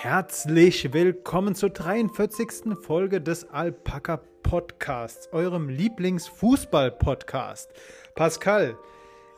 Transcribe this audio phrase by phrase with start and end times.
[0.00, 2.78] Herzlich willkommen zur 43.
[2.80, 7.72] Folge des Alpaka Podcasts, eurem Lieblingsfußball-Podcast.
[8.14, 8.78] Pascal,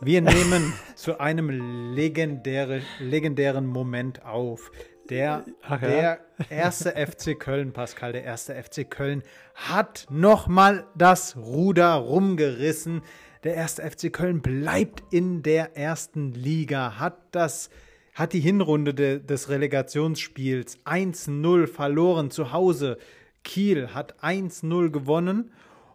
[0.02, 4.70] wir nehmen zu einem legendäre, legendären Moment auf.
[5.08, 5.78] Der, ja.
[5.78, 6.20] der
[6.50, 9.22] erste FC Köln, Pascal, der erste FC Köln
[9.54, 13.00] hat nochmal das Ruder rumgerissen.
[13.44, 17.70] Der erste FC Köln bleibt in der ersten Liga, hat das
[18.20, 22.98] hat die Hinrunde de, des Relegationsspiels 1-0 verloren zu Hause.
[23.44, 25.50] Kiel hat 1-0 gewonnen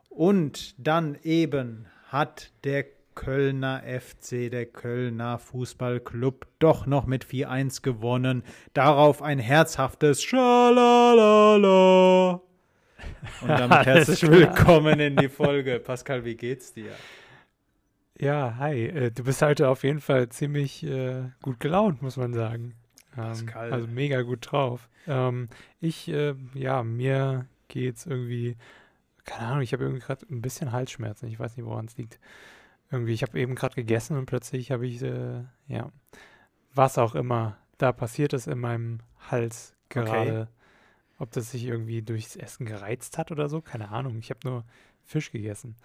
[0.09, 8.41] und dann eben hat der Kölner FC, der Kölner Fußballclub, doch noch mit 4-1 gewonnen.
[8.73, 11.62] Darauf ein herzhaftes Schalalala.
[13.41, 15.79] Und damit herzlich willkommen in die Folge.
[15.79, 16.90] Pascal, wie geht's dir?
[18.18, 18.85] Ja, hi.
[18.85, 22.76] Äh, du bist heute auf jeden Fall ziemlich äh, gut gelaunt, muss man sagen.
[23.18, 23.74] Ähm, Pascal.
[23.74, 24.90] also mega gut drauf.
[25.05, 25.49] Ähm,
[25.82, 28.55] ich, äh, ja, mir geht's irgendwie,
[29.26, 31.27] keine Ahnung, ich habe irgendwie gerade ein bisschen Halsschmerzen.
[31.27, 32.20] Ich weiß nicht, woran es liegt.
[32.90, 35.91] Irgendwie, ich habe eben gerade gegessen und plötzlich habe ich, äh, ja,
[36.74, 38.99] was auch immer da passiert ist in meinem
[39.30, 40.48] Hals gerade.
[41.18, 44.20] Ob das sich irgendwie durchs Essen gereizt hat oder so, keine Ahnung.
[44.20, 44.66] Ich habe nur
[45.05, 45.76] Fisch gegessen.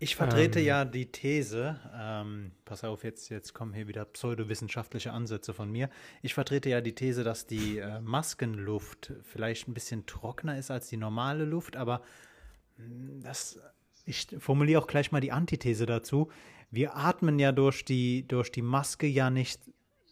[0.00, 0.66] Ich vertrete Ähm.
[0.66, 5.90] ja die These, ähm, pass auf, jetzt, jetzt kommen hier wieder pseudowissenschaftliche Ansätze von mir.
[6.22, 10.88] Ich vertrete ja die These, dass die äh, Maskenluft vielleicht ein bisschen trockener ist als
[10.88, 12.02] die normale Luft, aber
[12.76, 13.60] mh, das,
[14.04, 16.30] ich formuliere auch gleich mal die Antithese dazu.
[16.70, 19.60] Wir atmen ja durch die, durch die Maske ja nicht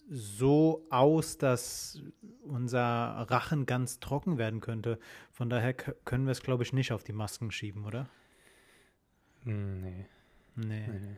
[0.08, 2.00] so aus, dass
[2.42, 4.98] unser Rachen ganz trocken werden könnte.
[5.32, 8.08] Von daher können wir es, glaube ich, nicht auf die Masken schieben, oder?
[9.47, 10.06] Hm, Nee.
[10.56, 10.84] Nee.
[10.89, 11.16] nee.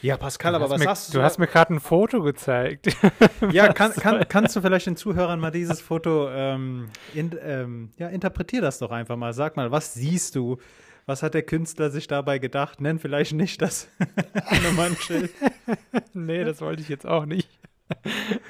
[0.00, 2.96] Ja, Pascal, Du aber was mir, sagst Du hast mir gerade ein Foto gezeigt.
[3.52, 8.08] Ja, kann, kann, kannst du vielleicht den Zuhörern mal dieses Foto ähm, in, ähm, ja,
[8.08, 9.32] interpretier das doch einfach mal.
[9.32, 10.58] Sag mal, was siehst du?
[11.06, 12.80] Was hat der Künstler sich dabei gedacht?
[12.80, 13.88] Nenn vielleicht nicht das
[14.64, 15.30] Nummernschild.
[16.12, 17.48] nee, das wollte ich jetzt auch nicht.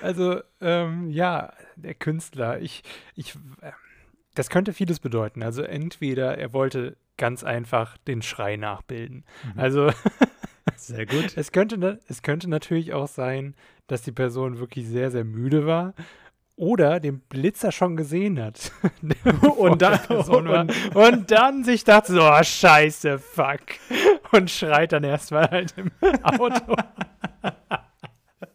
[0.02, 2.82] Also, ähm, ja, der Künstler, ich,
[3.14, 3.72] ich, ähm,
[4.34, 5.42] das könnte vieles bedeuten.
[5.42, 9.24] Also, entweder er wollte ganz einfach den Schrei nachbilden.
[9.56, 9.90] Also,
[10.76, 11.36] Sehr gut.
[11.36, 13.54] es könnte, es könnte natürlich auch sein,
[13.88, 15.92] dass die Person wirklich sehr, sehr müde war
[16.56, 18.72] oder den Blitzer schon gesehen hat.
[19.56, 20.66] Und dann- war.
[20.94, 23.60] und dann sich dachte, so, oh, scheiße, fuck.
[24.32, 25.90] Und schreit dann erstmal halt im
[26.22, 26.74] Auto.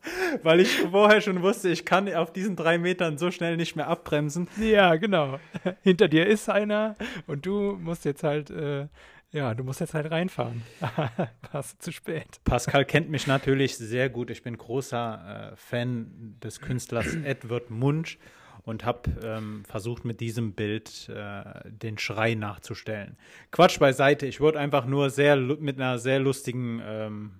[0.43, 3.87] Weil ich vorher schon wusste, ich kann auf diesen drei Metern so schnell nicht mehr
[3.87, 4.47] abbremsen.
[4.59, 5.39] Ja, genau.
[5.83, 6.95] Hinter dir ist einer
[7.27, 8.87] und du musst jetzt halt, äh,
[9.31, 10.63] ja, du musst jetzt halt reinfahren.
[11.51, 12.39] Warst zu spät.
[12.43, 14.29] Pascal kennt mich natürlich sehr gut.
[14.29, 18.17] Ich bin großer äh, Fan des Künstlers Edward Munch
[18.65, 23.17] und habe ähm, versucht, mit diesem Bild äh, den Schrei nachzustellen.
[23.51, 24.25] Quatsch beiseite.
[24.25, 27.31] Ich wurde einfach nur sehr mit einer sehr lustigen, ähm,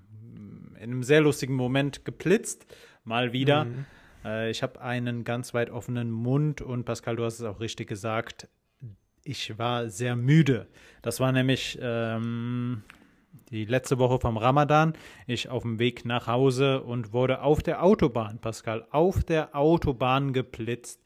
[0.84, 2.66] in einem sehr lustigen Moment geblitzt.
[3.04, 3.66] Mal wieder.
[3.66, 3.86] Mhm.
[4.26, 7.88] Äh, ich habe einen ganz weit offenen Mund und Pascal, du hast es auch richtig
[7.88, 8.48] gesagt.
[9.24, 10.68] Ich war sehr müde.
[11.02, 12.84] Das war nämlich ähm,
[13.50, 14.94] die letzte Woche vom Ramadan.
[15.28, 20.34] Ich auf dem Weg nach Hause und wurde auf der Autobahn, Pascal, auf der Autobahn
[20.34, 21.02] geblitzt.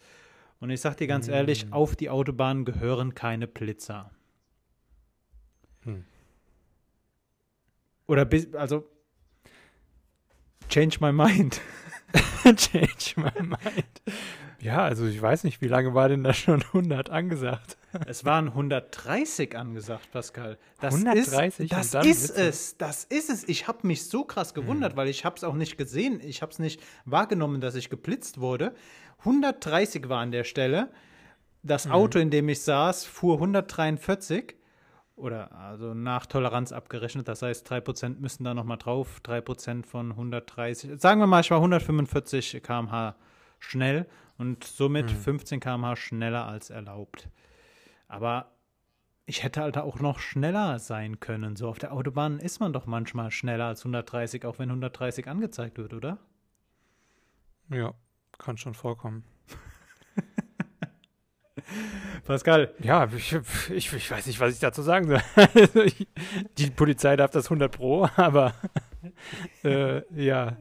[0.59, 4.09] Und ich sag dir ganz ehrlich, auf die Autobahn gehören keine Blitzer.
[5.83, 6.03] Hm.
[8.07, 8.89] Oder bis, also
[10.69, 11.61] change my mind.
[12.43, 14.01] Change my mind.
[14.59, 17.77] Ja, also ich weiß nicht, wie lange war denn da schon 100 angesagt?
[18.05, 20.57] Es waren 130 angesagt, Pascal.
[20.79, 22.47] Das 130 ist, das ist Blitze.
[22.47, 22.77] es.
[22.77, 23.47] Das ist es.
[23.47, 26.19] Ich habe mich so krass gewundert, weil ich habe es auch nicht gesehen.
[26.23, 28.73] Ich habe es nicht wahrgenommen, dass ich geblitzt wurde.
[29.19, 30.91] 130 war an der Stelle.
[31.63, 34.55] Das Auto, in dem ich saß, fuhr 143
[35.17, 37.27] oder also nach Toleranz abgerechnet.
[37.27, 39.19] Das heißt, 3% müssen da nochmal drauf.
[39.25, 41.01] 3% von 130.
[41.01, 43.15] Sagen wir mal, ich war 145 km/h
[43.59, 44.05] schnell
[44.37, 47.27] und somit 15 km/h schneller als erlaubt.
[48.07, 48.51] Aber
[49.25, 51.55] ich hätte halt auch noch schneller sein können.
[51.55, 55.77] So auf der Autobahn ist man doch manchmal schneller als 130, auch wenn 130 angezeigt
[55.77, 56.19] wird, oder?
[57.69, 57.93] Ja,
[58.37, 59.25] kann schon vorkommen.
[62.25, 63.33] Pascal, Ja, ich,
[63.71, 65.21] ich, ich weiß nicht, was ich dazu sagen soll.
[65.35, 66.07] Also ich,
[66.57, 68.53] die Polizei darf das 100 pro, aber
[69.63, 70.57] äh, ja.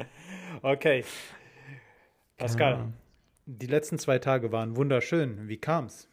[0.63, 1.05] okay.
[2.37, 2.89] Pascal, Ja.
[3.47, 5.49] die letzten zwei Tage waren wunderschön.
[5.49, 6.09] Wie kam's?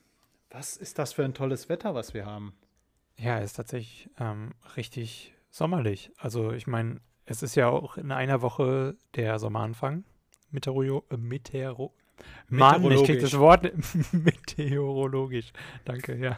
[0.50, 2.54] Was ist das für ein tolles Wetter, was wir haben?
[3.18, 6.12] Ja, ist tatsächlich ähm, richtig sommerlich.
[6.18, 10.04] Also ich meine, es ist ja auch in einer Woche der Sommeranfang.
[10.52, 11.94] Meteoro, äh, Meteoro,
[12.50, 13.72] Mann, ich krieg das Wort
[14.12, 15.52] meteorologisch.
[15.86, 16.38] Danke, ja.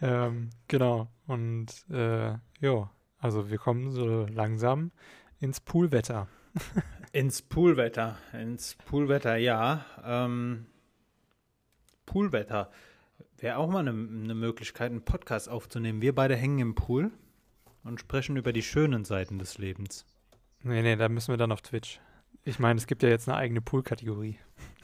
[0.00, 1.08] Ähm, genau.
[1.26, 4.92] Und äh, ja, also wir kommen so langsam
[5.40, 6.28] ins Poolwetter.
[7.12, 9.84] ins Poolwetter, ins Poolwetter, ja.
[10.04, 10.66] Ähm,
[12.06, 12.70] Poolwetter.
[13.38, 16.00] Wäre auch mal eine ne Möglichkeit, einen Podcast aufzunehmen.
[16.00, 17.10] Wir beide hängen im Pool
[17.84, 20.06] und sprechen über die schönen Seiten des Lebens.
[20.62, 22.00] Nee, nee, da müssen wir dann auf Twitch.
[22.46, 24.38] Ich meine, es gibt ja jetzt eine eigene Pool-Kategorie.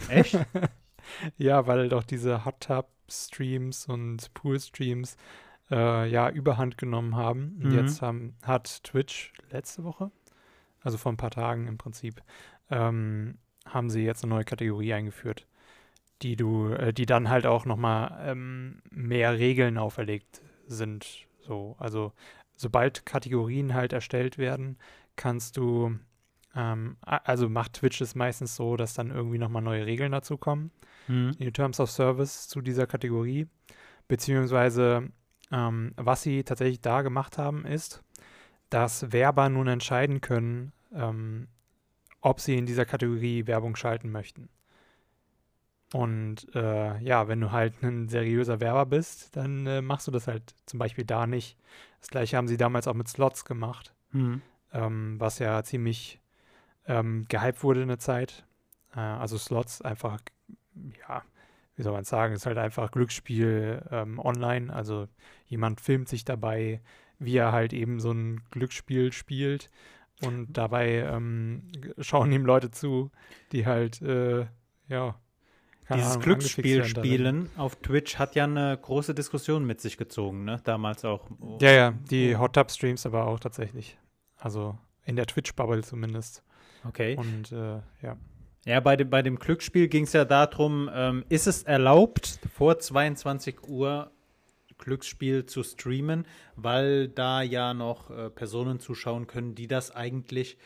[0.09, 0.37] Echt?
[1.39, 5.17] ja, weil doch diese Hot Tub-Streams und Pool-Streams
[5.71, 7.61] äh, ja überhand genommen haben.
[7.63, 7.79] Und mhm.
[7.79, 10.11] jetzt haben, hat Twitch letzte Woche,
[10.81, 12.21] also vor ein paar Tagen im Prinzip,
[12.69, 15.47] ähm, haben sie jetzt eine neue Kategorie eingeführt,
[16.23, 21.29] die du, äh, die dann halt auch nochmal ähm, mehr Regeln auferlegt sind.
[21.47, 22.13] So, also
[22.57, 24.79] sobald Kategorien halt erstellt werden,
[25.15, 25.97] kannst du
[26.55, 30.71] ähm, also macht Twitch es meistens so, dass dann irgendwie nochmal neue Regeln dazu kommen.
[31.09, 31.33] Mhm.
[31.39, 33.47] In Terms of Service zu dieser Kategorie.
[34.09, 35.11] Beziehungsweise,
[35.51, 38.03] ähm, was sie tatsächlich da gemacht haben, ist,
[38.71, 41.49] dass Werber nun entscheiden können, ähm,
[42.21, 44.49] ob sie in dieser Kategorie Werbung schalten möchten.
[45.93, 50.27] Und äh, ja, wenn du halt ein seriöser Werber bist, dann äh, machst du das
[50.27, 51.59] halt zum Beispiel da nicht.
[52.01, 54.41] Das gleiche haben sie damals auch mit Slots gemacht, mhm.
[54.73, 56.22] ähm, was ja ziemlich
[56.87, 58.45] ähm, gehypt wurde in der Zeit.
[58.95, 60.21] Äh, also Slots einfach,
[61.09, 61.23] ja,
[61.77, 64.73] wie soll man sagen, ist halt einfach Glücksspiel ähm, online.
[64.73, 65.09] Also
[65.47, 66.81] jemand filmt sich dabei,
[67.19, 69.71] wie er halt eben so ein Glücksspiel spielt.
[70.23, 71.65] Und dabei ähm,
[71.99, 73.11] schauen ihm Leute zu,
[73.51, 74.47] die halt, äh,
[74.89, 75.17] ja,
[75.93, 80.61] dieses Ahnung, Glücksspiel spielen auf Twitch hat ja eine große Diskussion mit sich gezogen, ne?
[80.65, 81.29] Damals auch.
[81.61, 83.99] Ja, ja, die Hot Tub Streams aber auch tatsächlich.
[84.37, 86.45] Also in der Twitch-Bubble zumindest.
[86.85, 87.17] Okay.
[87.17, 88.17] Und äh, ja.
[88.65, 92.79] Ja, bei dem, bei dem Glücksspiel ging es ja darum, ähm, ist es erlaubt, vor
[92.79, 94.13] 22 Uhr
[94.79, 100.59] Glücksspiel zu streamen, weil da ja noch äh, Personen zuschauen können, die das eigentlich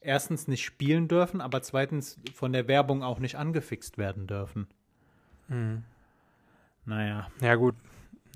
[0.00, 4.66] erstens nicht spielen dürfen, aber zweitens von der Werbung auch nicht angefixt werden dürfen.
[5.48, 5.84] Mhm.
[6.86, 7.28] Naja.
[7.40, 7.74] Ja, gut.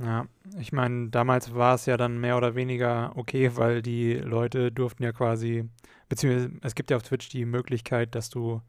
[0.01, 0.27] Ja,
[0.59, 5.03] ich meine, damals war es ja dann mehr oder weniger okay, weil die Leute durften
[5.03, 5.69] ja quasi
[6.09, 8.63] Beziehungsweise es gibt ja auf Twitch die Möglichkeit, dass du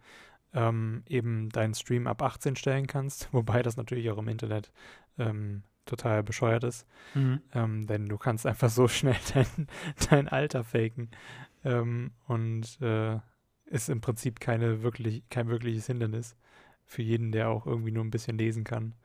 [0.54, 4.72] ähm, eben deinen Stream ab 18 stellen kannst, wobei das natürlich auch im Internet
[5.18, 6.86] ähm, total bescheuert ist.
[7.16, 7.42] Mhm.
[7.54, 9.68] Ähm, denn du kannst einfach so schnell dein,
[10.10, 11.10] dein Alter faken.
[11.64, 13.20] Ähm, und äh,
[13.66, 16.36] ist im Prinzip keine wirklich, kein wirkliches Hindernis
[16.86, 18.96] für jeden, der auch irgendwie nur ein bisschen lesen kann.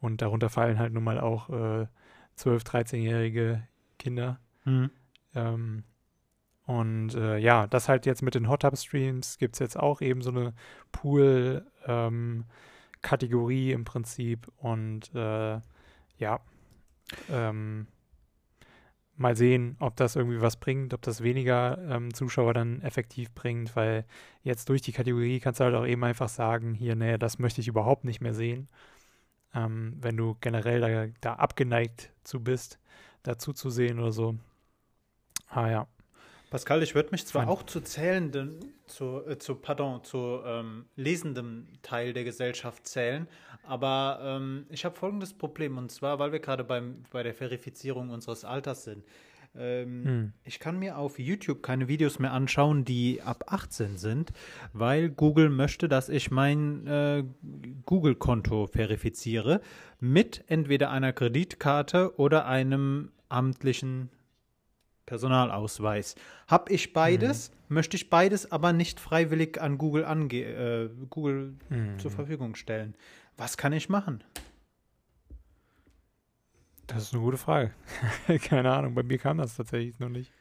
[0.00, 1.86] Und darunter fallen halt nun mal auch äh,
[2.38, 3.66] 12-, 13-jährige
[3.98, 4.40] Kinder.
[4.64, 4.90] Mhm.
[5.34, 5.84] Ähm,
[6.64, 10.00] und äh, ja, das halt jetzt mit den Hot Tub Streams gibt es jetzt auch
[10.00, 10.54] eben so eine
[10.92, 14.50] Pool-Kategorie ähm, im Prinzip.
[14.58, 15.60] Und äh,
[16.18, 16.40] ja,
[17.28, 17.86] ähm,
[19.16, 23.76] mal sehen, ob das irgendwie was bringt, ob das weniger ähm, Zuschauer dann effektiv bringt,
[23.76, 24.06] weil
[24.42, 27.60] jetzt durch die Kategorie kannst du halt auch eben einfach sagen, hier, nee, das möchte
[27.60, 28.68] ich überhaupt nicht mehr sehen.
[29.54, 32.78] Ähm, wenn du generell da, da abgeneigt zu bist,
[33.22, 34.36] dazu zu sehen oder so.
[35.48, 35.88] Ah ja,
[36.50, 37.48] Pascal, ich würde mich zwar Fein.
[37.48, 43.28] auch zu zählenden, zu, äh, zu pardon, zu ähm, lesendem Teil der Gesellschaft zählen,
[43.62, 48.44] aber ähm, ich habe folgendes Problem und zwar, weil wir gerade bei der Verifizierung unseres
[48.44, 49.04] Alters sind.
[49.56, 50.32] Ähm, hm.
[50.44, 54.32] Ich kann mir auf YouTube keine Videos mehr anschauen, die ab 18 sind,
[54.72, 57.24] weil Google möchte, dass ich mein äh,
[57.84, 59.60] Google-Konto verifiziere
[59.98, 64.10] mit entweder einer Kreditkarte oder einem amtlichen
[65.06, 66.14] Personalausweis.
[66.46, 67.74] Hab ich beides, mhm.
[67.74, 71.98] möchte ich beides aber nicht freiwillig an Google, ange äh, Google mhm.
[71.98, 72.94] zur Verfügung stellen.
[73.36, 74.22] Was kann ich machen?
[76.92, 77.72] Das ist eine gute Frage.
[78.42, 80.32] Keine Ahnung, bei mir kam das tatsächlich noch nicht.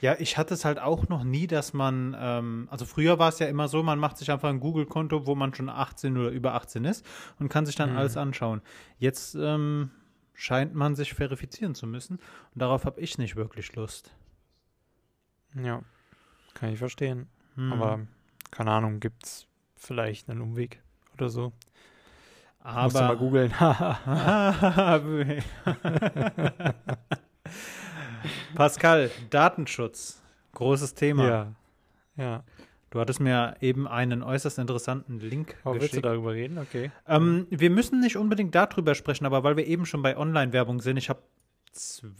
[0.00, 3.40] Ja, ich hatte es halt auch noch nie, dass man, ähm, also früher war es
[3.40, 6.54] ja immer so, man macht sich einfach ein Google-Konto, wo man schon 18 oder über
[6.54, 7.04] 18 ist
[7.38, 7.98] und kann sich dann mhm.
[7.98, 8.62] alles anschauen.
[8.98, 9.90] Jetzt ähm,
[10.32, 12.16] scheint man sich verifizieren zu müssen.
[12.54, 14.14] Und darauf habe ich nicht wirklich Lust.
[15.54, 15.82] Ja,
[16.54, 17.26] kann ich verstehen.
[17.56, 17.72] Hm.
[17.72, 18.06] Aber
[18.50, 19.46] keine Ahnung, gibt es
[19.76, 20.80] vielleicht einen Umweg
[21.12, 21.52] oder so?
[22.68, 23.50] Aber Musst du mal googeln.
[28.54, 30.22] Pascal, Datenschutz.
[30.52, 31.28] Großes Thema.
[31.28, 31.54] Ja.
[32.16, 32.44] Ja.
[32.90, 35.94] Du hattest mir eben einen äußerst interessanten Link oh, geschickt.
[35.94, 36.58] Willst du darüber reden?
[36.58, 36.90] Okay.
[37.06, 40.98] Ähm, wir müssen nicht unbedingt darüber sprechen, aber weil wir eben schon bei Online-Werbung sind,
[40.98, 41.22] ich habe,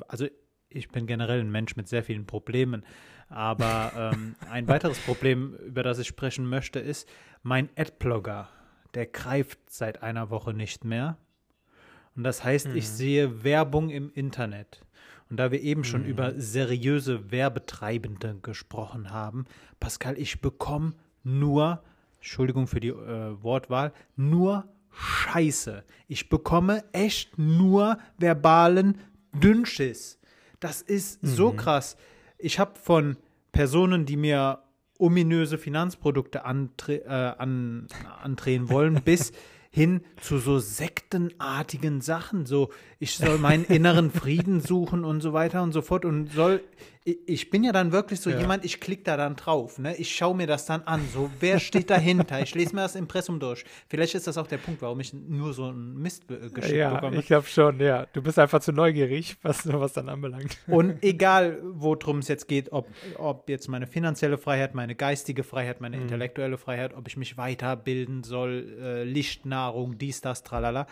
[0.06, 0.28] also
[0.70, 2.86] ich bin generell ein Mensch mit sehr vielen Problemen,
[3.28, 7.06] aber ähm, ein weiteres Problem, über das ich sprechen möchte, ist
[7.42, 8.48] mein Adblogger,
[8.94, 11.16] der greift seit einer Woche nicht mehr.
[12.16, 12.76] Und das heißt, Mhm.
[12.76, 14.82] ich sehe Werbung im Internet.
[15.30, 16.08] Und da wir eben schon Mhm.
[16.08, 19.44] über seriöse Werbetreibende gesprochen haben,
[19.78, 21.82] Pascal, ich bekomme nur,
[22.16, 25.84] Entschuldigung für die äh, Wortwahl, nur Scheiße.
[26.08, 28.98] Ich bekomme echt nur verbalen
[29.32, 30.18] Dünnschiss.
[30.60, 31.96] Das ist so krass.
[32.38, 33.16] Ich habe von
[33.52, 34.60] Personen, die mir
[34.98, 37.86] ominöse Finanzprodukte antre äh, an,
[38.22, 39.32] andrehen wollen, bis
[39.78, 42.46] hin zu so sektenartigen Sachen.
[42.46, 46.04] So, ich soll meinen inneren Frieden suchen und so weiter und so fort.
[46.04, 46.62] Und soll,
[47.04, 48.38] ich, bin ja dann wirklich so Ja.
[48.40, 49.78] jemand, ich klicke da dann drauf.
[49.78, 49.96] Ne?
[49.96, 51.00] Ich schaue mir das dann an.
[51.12, 52.40] So, wer steht dahinter?
[52.42, 53.64] Ich lese mir das Impressum durch.
[53.88, 56.94] Vielleicht ist das auch der Punkt, warum ich nur so ein Mist äh, geschickt ja,
[56.94, 57.20] bekomme.
[57.20, 58.06] ich glaube schon, ja.
[58.12, 60.58] Du bist einfach zu neugierig, was sowas dann anbelangt.
[60.66, 65.80] Und egal, worum es jetzt geht, ob, ob jetzt meine finanzielle Freiheit, meine geistige Freiheit,
[65.80, 69.04] meine intellektuelle Freiheit, ob ich mich weiterbilden soll, äh,
[69.68, 70.86] Lichtnahrung, dies, das, tralala.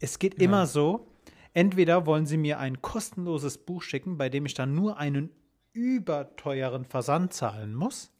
[0.00, 1.06] Es geht immer so,
[1.54, 5.30] entweder wollen sie mir ein kostenloses Buch schicken, bei dem ich dann nur einen
[5.72, 8.10] überteuren Versand zahlen muss.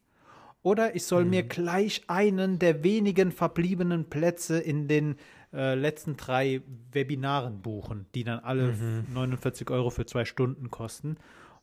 [0.63, 5.17] Oder ich soll mir gleich einen der wenigen verbliebenen Plätze in den
[5.53, 8.75] äh, letzten drei Webinaren buchen, die dann alle
[9.13, 11.17] 49 Euro für zwei Stunden kosten.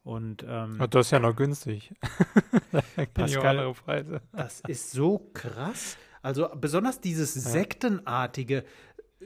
[0.04, 1.94] Und ähm, das ist ja noch günstig.
[3.14, 4.22] Pascal- andere Preise.
[4.34, 5.98] das ist so krass.
[6.22, 8.64] Also besonders dieses sektenartige,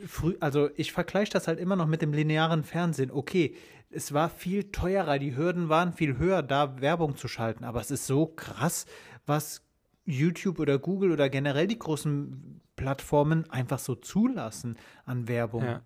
[0.05, 3.11] früh, also ich vergleiche das halt immer noch mit dem linearen Fernsehen.
[3.11, 3.55] Okay,
[3.89, 7.91] es war viel teurer, die Hürden waren viel höher, da Werbung zu schalten, aber es
[7.91, 8.85] ist so krass,
[9.25, 9.61] was
[10.05, 15.63] YouTube oder Google oder generell die großen Plattformen einfach so zulassen an Werbung.
[15.63, 15.81] Ja.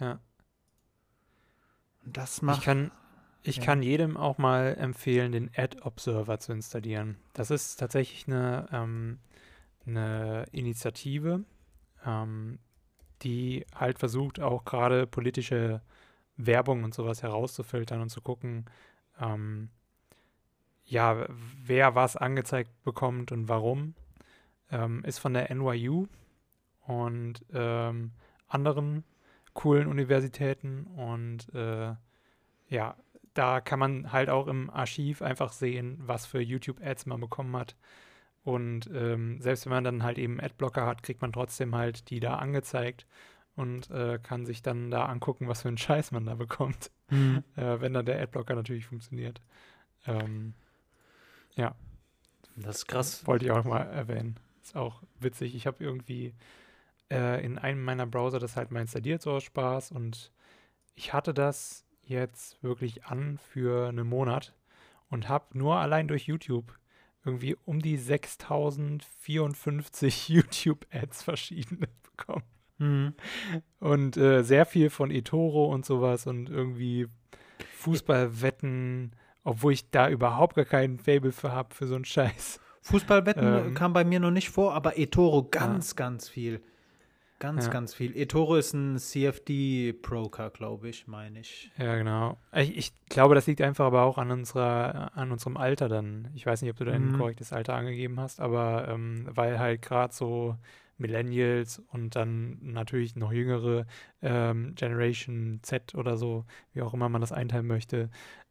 [0.00, 0.20] Ja.
[2.04, 2.90] Und das Ich macht kann,
[3.42, 3.64] ich Ja.
[3.64, 7.16] kann jedem auch mal empfehlen, den Ad Observer zu installieren.
[7.34, 9.18] Das ist tatsächlich eine, ähm,
[9.86, 11.44] eine Initiative,
[12.04, 12.58] ähm,
[13.22, 15.80] die halt versucht, auch gerade politische
[16.36, 18.66] Werbung und sowas herauszufiltern und zu gucken,
[19.20, 19.70] ähm,
[20.84, 21.26] ja,
[21.62, 23.94] wer was angezeigt bekommt und warum.
[24.70, 26.06] Ähm, ist von der NYU
[26.86, 28.12] und ähm,
[28.48, 29.04] anderen
[29.54, 31.94] coolen Universitäten und äh,
[32.68, 32.96] ja,
[33.34, 37.76] da kann man halt auch im Archiv einfach sehen, was für YouTube-Ads man bekommen hat.
[38.46, 42.20] Und ähm, selbst wenn man dann halt eben Adblocker hat, kriegt man trotzdem halt die
[42.20, 43.04] da angezeigt
[43.56, 47.42] und äh, kann sich dann da angucken, was für einen Scheiß man da bekommt, Mhm.
[47.56, 49.40] äh, wenn dann der Adblocker natürlich funktioniert.
[50.06, 50.54] Ähm,
[51.56, 51.74] ja,
[52.54, 53.26] Das ist krass.
[53.26, 54.36] wollte ich auch mal erwähnen.
[54.62, 55.56] Ist auch witzig.
[55.56, 56.32] Ich habe irgendwie
[57.10, 59.90] äh, in einem meiner Browser das halt mal installiert, so aus Spaß.
[59.90, 60.30] Und
[60.94, 64.54] ich hatte das jetzt wirklich an für einen Monat
[65.10, 66.78] und habe nur allein durch YouTube
[67.26, 72.44] irgendwie um die 6054 YouTube-Ads verschiedene bekommen.
[72.78, 73.14] Mhm.
[73.80, 77.08] Und äh, sehr viel von eToro und sowas und irgendwie
[77.76, 79.12] Fußballwetten,
[79.44, 82.60] obwohl ich da überhaupt gar keinen Fable für habe, für so einen Scheiß.
[82.82, 83.74] Fußballwetten Ähm.
[83.74, 86.62] kam bei mir noch nicht vor, aber eToro ganz, ganz viel.
[87.38, 87.70] Ganz, Ja.
[87.70, 88.16] ganz viel.
[88.16, 91.70] eToro ist ein CFD-Broker, glaube ich, meine ich.
[91.76, 92.38] Ja, genau.
[92.54, 96.30] Ich, ich glaube, das liegt einfach aber auch an unserer, an unserem Alter dann.
[96.34, 97.12] Ich weiß nicht, ob du dein Mhm.
[97.12, 100.56] korrektes Alter angegeben hast, aber ähm, weil halt gerade so
[100.96, 103.84] Millennials und dann natürlich noch jüngere
[104.22, 108.08] ähm, Generation Z oder so, wie auch immer man das einteilen möchte,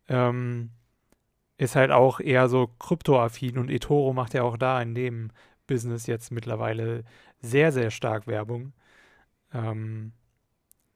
[0.10, 0.70] ähm,
[1.58, 5.32] ist halt auch eher so kryptoaffin und eToro macht ja auch da in dem
[5.68, 7.04] Business jetzt mittlerweile
[7.46, 8.74] sehr, sehr stark Werbung.
[9.54, 10.12] Ähm,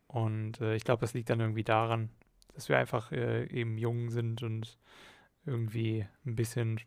[0.07, 2.09] und äh, ich glaube, das liegt dann irgendwie daran,
[2.53, 4.77] dass wir einfach äh, eben jung sind und
[5.45, 6.79] irgendwie ein bisschen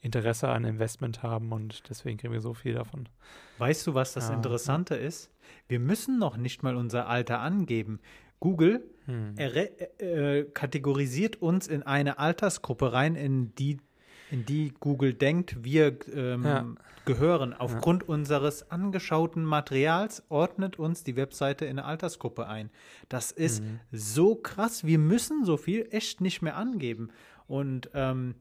[0.00, 3.08] Interesse an Investment haben und deswegen kriegen wir so viel davon.
[3.58, 4.34] Weißt du, was das Ja.
[4.34, 5.30] Interessante ist?
[5.68, 8.00] Wir müssen noch nicht mal unser Alter angeben.
[8.40, 9.34] Google Hm.
[9.36, 13.78] er, äh, kategorisiert uns in eine Altersgruppe rein, in die,
[14.32, 16.66] in die Google denkt, wir ähm, Ja.
[17.04, 17.52] gehören.
[17.52, 22.70] Aufgrund unseres angeschauten Materials ordnet uns die Webseite in eine Altersgruppe ein.
[23.08, 23.80] Das ist Mhm.
[23.92, 24.84] so krass.
[24.84, 27.10] Wir müssen so viel echt nicht mehr angeben.
[27.46, 28.34] Und ähm,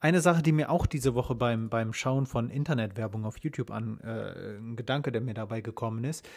[0.00, 4.00] eine Sache, die mir auch diese Woche beim, beim Schauen von Internetwerbung auf YouTube an,
[4.00, 6.28] äh, ein Gedanke, der mir dabei gekommen ist,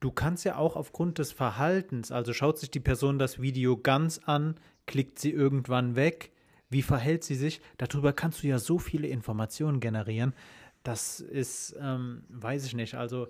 [0.00, 4.18] du kannst ja auch aufgrund des Verhaltens, also schaut sich die Person das Video ganz
[4.24, 4.54] an,
[4.86, 6.30] klickt sie irgendwann weg,
[6.70, 10.34] wie verhält sie sich, darüber kannst du ja so viele Informationen generieren.
[10.82, 13.28] Das ist, ähm, weiß ich nicht, also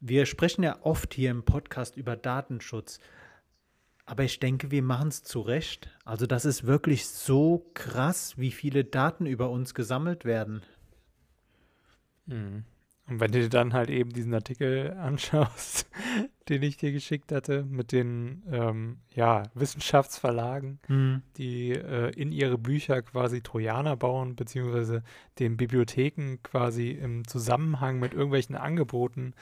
[0.00, 3.00] wir sprechen ja oft hier im Podcast über Datenschutz.
[4.04, 5.90] Aber ich denke, wir machen es zu Recht.
[6.04, 10.62] Also das ist wirklich so krass, wie viele Daten über uns gesammelt werden.
[12.26, 12.64] Mhm.
[13.08, 15.88] Und wenn du dir dann halt eben diesen Artikel anschaust,
[16.48, 21.22] den ich dir geschickt hatte, mit den ähm, ja, Wissenschaftsverlagen, Mhm.
[21.36, 25.02] die äh, in ihre Bücher quasi Trojaner bauen, beziehungsweise
[25.38, 29.34] den Bibliotheken quasi im Zusammenhang mit irgendwelchen Angeboten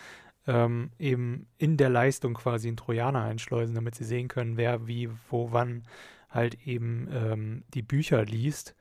[0.46, 5.10] ähm, eben in der Leistung quasi einen Trojaner einschleusen, damit sie sehen können, wer wie,
[5.30, 5.84] wo, wann
[6.30, 8.74] halt eben ähm, die Bücher liest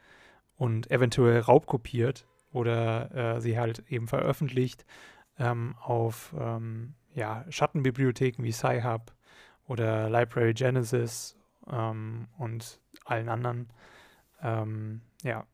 [0.56, 4.86] und eventuell raubkopiert oder äh, sie halt eben veröffentlicht
[5.40, 9.14] ähm, auf ähm, ja, Schattenbibliotheken wie Sci-Hub
[9.68, 11.38] oder Library Genesis
[11.72, 13.70] ähm, und allen anderen.
[14.42, 15.46] Ähm, ja,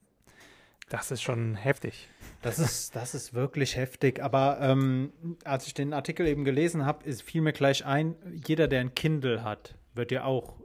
[0.89, 2.09] das ist schon heftig.
[2.41, 4.21] Das ist, das ist wirklich heftig.
[4.21, 5.13] Aber ähm,
[5.43, 8.15] als ich den Artikel eben gelesen habe, ist fiel mir gleich ein,
[8.47, 10.59] jeder, der ein Kindle hat, wird ja auch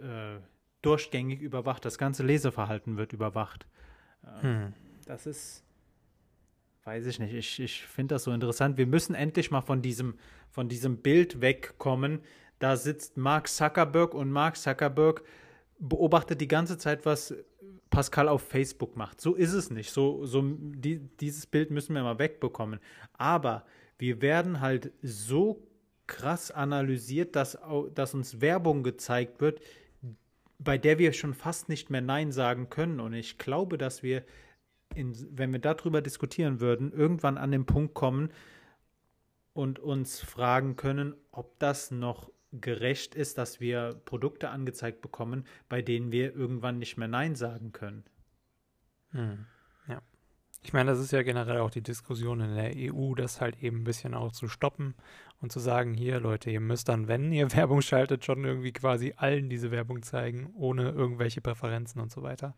[0.00, 0.38] äh,
[0.82, 1.84] durchgängig überwacht.
[1.84, 3.66] Das ganze Leseverhalten wird überwacht.
[4.40, 4.72] Hm.
[5.06, 5.63] Das ist,
[6.84, 8.76] weiß ich nicht, ich, ich finde das so interessant.
[8.76, 10.14] Wir müssen endlich mal von diesem,
[10.50, 12.20] von diesem Bild wegkommen.
[12.58, 15.22] Da sitzt Mark Zuckerberg und Mark Zuckerberg
[15.78, 17.34] beobachtet die ganze Zeit, was
[17.90, 19.20] Pascal auf Facebook macht.
[19.20, 19.90] So ist es nicht.
[19.90, 22.80] So, so die, dieses Bild müssen wir mal wegbekommen.
[23.14, 23.64] Aber
[23.98, 25.66] wir werden halt so
[26.06, 27.58] krass analysiert, dass,
[27.94, 29.60] dass uns Werbung gezeigt wird,
[30.58, 33.00] bei der wir schon fast nicht mehr Nein sagen können.
[33.00, 34.22] Und ich glaube, dass wir,
[34.94, 38.30] in, wenn wir darüber diskutieren würden, irgendwann an den Punkt kommen
[39.52, 45.82] und uns fragen können, ob das noch gerecht ist, dass wir Produkte angezeigt bekommen, bei
[45.82, 48.04] denen wir irgendwann nicht mehr Nein sagen können.
[49.10, 49.46] Hm.
[49.88, 50.02] Ja.
[50.62, 53.78] Ich meine, das ist ja generell auch die Diskussion in der EU, das halt eben
[53.78, 54.94] ein bisschen auch zu stoppen
[55.40, 59.14] und zu sagen, hier Leute, ihr müsst dann, wenn ihr Werbung schaltet, schon irgendwie quasi
[59.16, 62.54] allen diese Werbung zeigen, ohne irgendwelche Präferenzen und so weiter.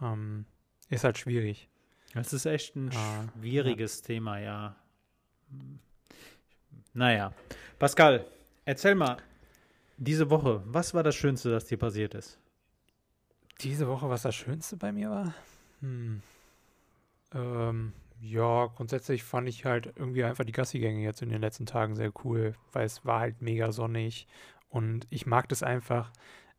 [0.00, 0.46] Ähm,
[0.88, 1.68] ist halt schwierig.
[2.14, 4.76] Das ist echt ein Ah, schwieriges Thema, ja.
[6.94, 7.32] Naja.
[7.78, 8.26] Pascal,
[8.64, 9.18] erzähl mal,
[9.98, 12.38] diese Woche, was war das Schönste, das dir passiert ist?
[13.60, 15.34] Diese Woche, was das Schönste bei mir war?
[15.80, 16.22] Hm.
[17.34, 21.96] Ähm, ja, grundsätzlich fand ich halt irgendwie einfach die Gassigänge jetzt in den letzten Tagen
[21.96, 24.26] sehr cool, weil es war halt mega sonnig
[24.68, 26.10] und ich mag das einfach,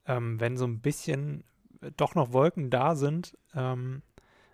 [0.06, 1.44] ähm, wenn so ein bisschen
[1.96, 4.02] doch noch Wolken da sind, ähm,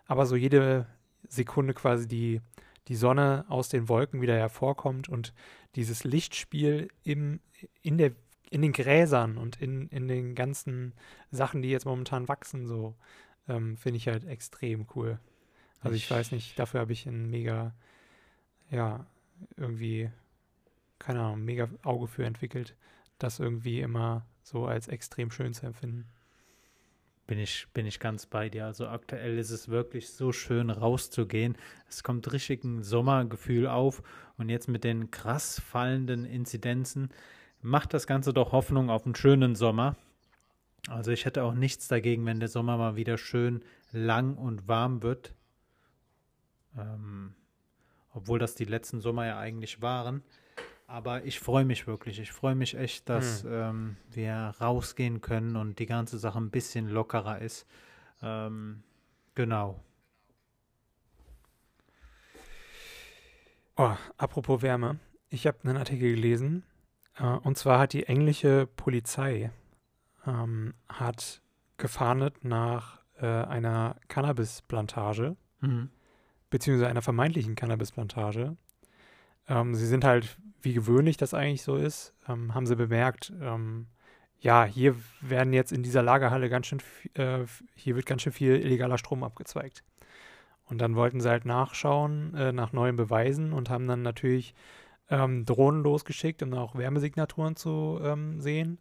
[0.08, 0.86] aber so jede
[1.28, 2.42] Sekunde quasi die,
[2.88, 5.34] die Sonne aus den Wolken wieder hervorkommt und
[5.76, 7.40] dieses Lichtspiel im,
[7.82, 8.12] in der,
[8.50, 10.94] in den Gräsern und in, in den ganzen
[11.32, 12.96] Sachen, die jetzt momentan wachsen, so
[13.48, 15.20] ähm, finde ich halt extrem cool.
[15.82, 17.74] Also ich Ich- weiß nicht, dafür habe ich ein mega,
[18.70, 19.06] ja,
[19.58, 20.10] irgendwie,
[21.00, 22.76] keine Ahnung, mega Auge für entwickelt,
[23.20, 26.08] das irgendwie immer so als extrem schön zu empfinden.
[27.26, 28.66] Bin ich, bin ich ganz bei dir.
[28.66, 31.56] Also aktuell ist es wirklich so schön rauszugehen.
[31.88, 34.04] Es kommt richtig ein Sommergefühl auf.
[34.38, 37.10] Und jetzt mit den krass fallenden Inzidenzen
[37.62, 39.96] macht das Ganze doch Hoffnung auf einen schönen Sommer.
[40.90, 45.02] Also ich hätte auch nichts dagegen, wenn der Sommer mal wieder schön lang und warm
[45.02, 45.34] wird.
[46.78, 47.36] Ähm,
[48.12, 50.24] obwohl das die letzten Sommer ja eigentlich waren.
[50.88, 52.20] Aber ich freue mich wirklich.
[52.20, 56.88] Ich freue mich echt, dass ähm, wir rausgehen können und die ganze Sache ein bisschen
[56.88, 57.66] lockerer ist.
[58.22, 58.84] Ähm,
[59.34, 59.80] genau.
[63.76, 65.00] Oh, apropos Wärme.
[65.30, 66.64] Ich habe einen Artikel gelesen.
[67.18, 69.52] Äh, und zwar hat die englische Polizei
[70.28, 71.42] ähm, hat
[71.78, 75.90] gefahndet nach äh, einer Cannabisplantage, Mhm.
[76.50, 78.56] beziehungsweise einer vermeintlichen Cannabisplantage.
[79.48, 83.88] Ähm, sie sind halt, wie gewöhnlich das eigentlich so ist, ähm, haben sie bemerkt, ähm,
[84.40, 86.82] ja, hier werden jetzt in dieser Lagerhalle ganz schön,
[87.14, 87.46] äh,
[87.76, 89.84] hier wird ganz schön viel illegaler Strom abgezweigt.
[90.66, 94.54] Und dann wollten sie halt nachschauen äh, nach neuen Beweisen und haben dann natürlich
[95.10, 98.80] ähm, Drohnen losgeschickt, um auch Wärmesignaturen zu ähm, sehen.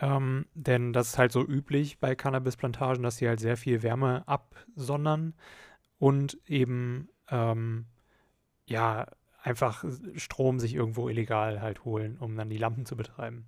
[0.00, 4.26] Ähm, denn das ist halt so üblich bei Cannabisplantagen, dass sie halt sehr viel Wärme
[4.26, 5.34] absondern
[5.98, 7.86] und eben ähm,
[8.66, 9.06] ja
[9.42, 9.84] einfach
[10.16, 13.46] Strom sich irgendwo illegal halt holen, um dann die Lampen zu betreiben.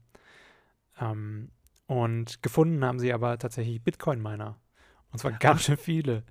[1.00, 1.50] Ähm,
[1.86, 4.56] und gefunden haben sie aber tatsächlich Bitcoin-Miner.
[5.12, 6.24] Und zwar ganz schön viele.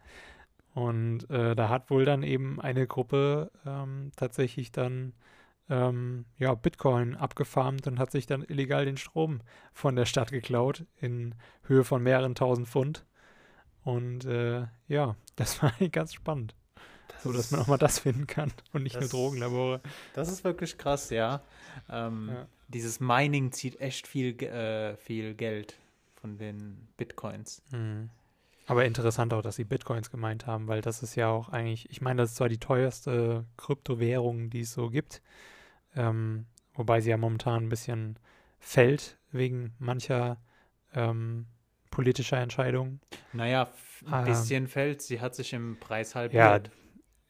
[0.74, 5.14] Und äh, da hat wohl dann eben eine Gruppe ähm, tatsächlich dann
[5.70, 9.42] ähm, ja, Bitcoin abgefarmt und hat sich dann illegal den Strom
[9.74, 13.06] von der Stadt geklaut in Höhe von mehreren tausend Pfund.
[13.84, 16.56] Und äh, ja, das war ganz spannend.
[17.22, 19.82] So, dass man auch mal das finden kann und nicht nur Das- Drogenlabore.
[20.14, 21.42] Das ist wirklich krass, ja.
[21.90, 22.48] Ähm, Ja.
[22.70, 25.78] Dieses Mining zieht echt viel, äh, viel Geld
[26.20, 27.62] von den Bitcoins.
[27.72, 28.10] Hm.
[28.66, 32.02] Aber interessant auch, dass sie Bitcoins gemeint haben, weil das ist ja auch eigentlich, ich
[32.02, 35.22] meine, das ist zwar die teuerste Kryptowährung, die es so gibt,
[35.96, 38.18] ähm, wobei sie ja momentan ein bisschen
[38.60, 40.38] fällt wegen mancher
[40.96, 41.46] ähm,
[41.92, 43.02] politischer Entscheidungen.
[43.34, 43.70] Naja,
[44.10, 46.68] ein bisschen ähm, fällt, sie hat sich im Preis halbiert.
[46.68, 46.74] Ja,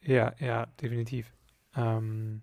[0.04, 1.34] ja, ja, definitiv.
[1.76, 2.42] Ähm,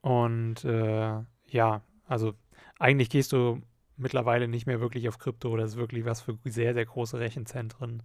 [0.00, 2.34] und äh, ja, also
[2.78, 3.62] eigentlich gehst du
[3.96, 5.56] mittlerweile nicht mehr wirklich auf Krypto.
[5.56, 8.02] Das ist wirklich was für sehr, sehr große Rechenzentren.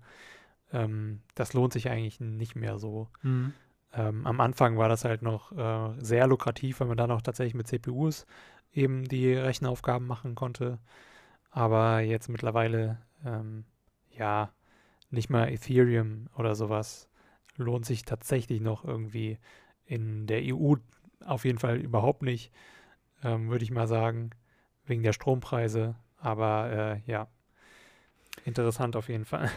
[0.72, 3.10] Ähm, das lohnt sich eigentlich nicht mehr so.
[3.22, 3.54] Mhm.
[3.92, 7.56] Ähm, am Anfang war das halt noch äh, sehr lukrativ, weil man dann auch tatsächlich
[7.56, 8.26] mit CPUs
[8.72, 10.80] eben die Rechenaufgaben machen konnte.
[11.50, 13.66] Aber jetzt mittlerweile, ähm,
[14.12, 14.54] ja,
[15.10, 17.09] nicht mal Ethereum oder sowas
[17.60, 19.38] lohnt sich tatsächlich noch irgendwie
[19.86, 20.76] in der EU
[21.26, 22.52] auf jeden Fall überhaupt nicht,
[23.24, 24.32] ähm, würde ich mal sagen
[24.86, 25.96] wegen der Strompreise.
[26.18, 26.72] Aber
[27.06, 27.28] äh, ja,
[28.46, 29.50] interessant auf jeden Fall.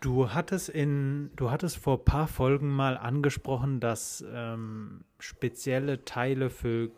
[0.00, 6.50] Du hattest in, du hattest vor ein paar Folgen mal angesprochen, dass ähm, spezielle Teile
[6.50, 6.90] für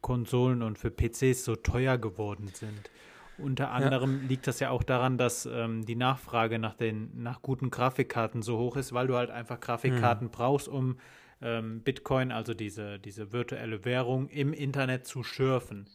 [0.00, 2.90] Konsolen und für PCs so teuer geworden sind.
[3.38, 4.28] Unter anderem ja.
[4.28, 8.58] liegt das ja auch daran, dass ähm, die Nachfrage nach den nach guten Grafikkarten so
[8.58, 10.32] hoch ist, weil du halt einfach Grafikkarten hm.
[10.32, 10.96] brauchst, um
[11.40, 15.88] ähm, Bitcoin, also diese, diese virtuelle Währung, im Internet zu schürfen.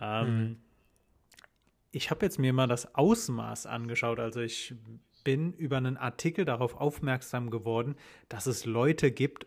[0.00, 0.56] Ähm, mhm.
[1.90, 4.20] Ich habe jetzt mir mal das Ausmaß angeschaut.
[4.20, 4.74] Also ich
[5.24, 7.96] bin über einen Artikel darauf aufmerksam geworden,
[8.28, 9.46] dass es Leute gibt,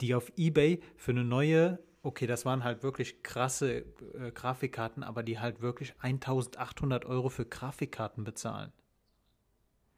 [0.00, 3.84] die auf eBay für eine neue, okay, das waren halt wirklich krasse
[4.14, 8.72] äh, Grafikkarten, aber die halt wirklich 1800 Euro für Grafikkarten bezahlen.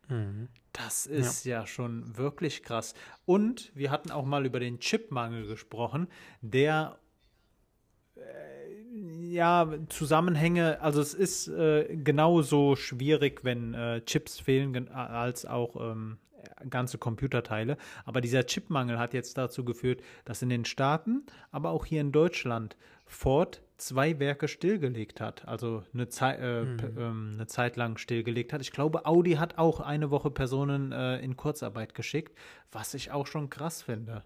[0.09, 0.49] Mhm.
[0.73, 1.61] Das ist ja.
[1.61, 1.67] ja.
[1.67, 2.95] schon wirklich krass.
[3.25, 6.09] Und wir hatten auch mal über den Chipmangel gesprochen,
[6.41, 6.99] der
[9.33, 16.19] ja, Zusammenhänge, also es ist äh, genauso schwierig, wenn äh, Chips fehlen, als auch ähm,
[16.69, 17.77] ganze Computerteile.
[18.05, 22.13] Aber dieser Chipmangel hat jetzt dazu geführt, dass in den Staaten, aber auch hier in
[22.13, 22.77] Deutschland
[23.07, 26.79] Ford zwei Werke stillgelegt hat, also eine, Zei äh, mhm.
[26.97, 28.61] ähm, eine Zeit lang stillgelegt hat.
[28.61, 32.37] Ich glaube, Audi hat auch eine Woche Personen äh, in Kurzarbeit geschickt,
[32.71, 34.23] was ich auch schon krass finde.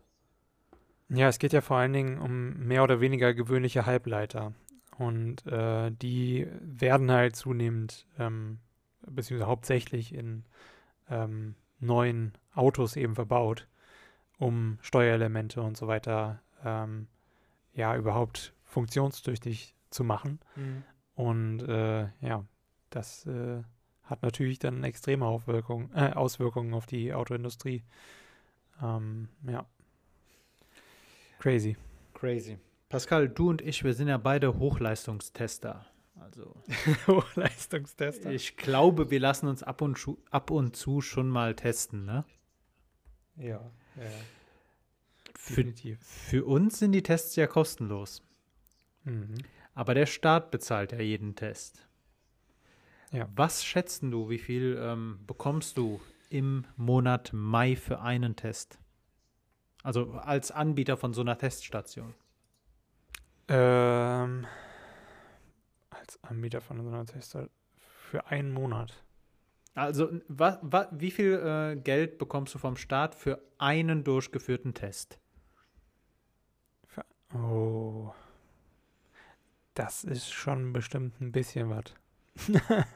[1.08, 4.52] Ja, es geht ja vor allen Dingen um mehr oder weniger gewöhnliche Halbleiter.
[4.98, 8.58] Und äh, die werden halt zunehmend, ähm,
[9.06, 10.44] beziehungsweise hauptsächlich in
[11.10, 13.66] ähm, neuen Autos eben verbaut,
[14.38, 17.06] um Steuerelemente und so weiter ähm,
[17.72, 20.40] ja überhaupt funktionstüchtig zu machen.
[20.56, 20.82] Mhm.
[21.14, 22.44] Und äh, ja,
[22.90, 23.62] das äh,
[24.04, 27.82] hat natürlich dann extreme Aufwirkung, äh, Auswirkungen auf die Autoindustrie.
[28.82, 29.66] Ähm, ja.
[31.38, 31.76] Crazy.
[32.14, 32.58] Crazy.
[32.88, 35.86] Pascal, du und ich, wir sind ja beide Hochleistungstester.
[36.20, 36.54] Also
[37.06, 38.30] Hochleistungstester.
[38.30, 42.24] Ich glaube, wir lassen uns ab und, zu, ab und zu schon mal testen, ne?
[43.36, 44.10] Ja, ja.
[45.48, 45.98] Definitiv.
[46.00, 48.22] Für, für uns sind die Tests ja kostenlos.
[49.04, 49.34] Mhm.
[49.74, 51.86] Aber der Staat bezahlt ja jeden Test.
[53.12, 53.28] Ja.
[53.36, 58.78] Was schätzen du, wie viel ähm, bekommst du im Monat Mai für einen Test?
[59.82, 62.14] Also als Anbieter von so einer Teststation.
[63.48, 64.46] Ähm,
[66.06, 69.02] als Anbieter von so einer Teststation für einen Monat.
[69.74, 75.18] Also wa, wa, wie viel äh, Geld bekommst du vom Staat für einen durchgeführten Test?
[76.86, 78.12] Für, oh.
[79.74, 81.84] Das ist schon bestimmt ein bisschen was.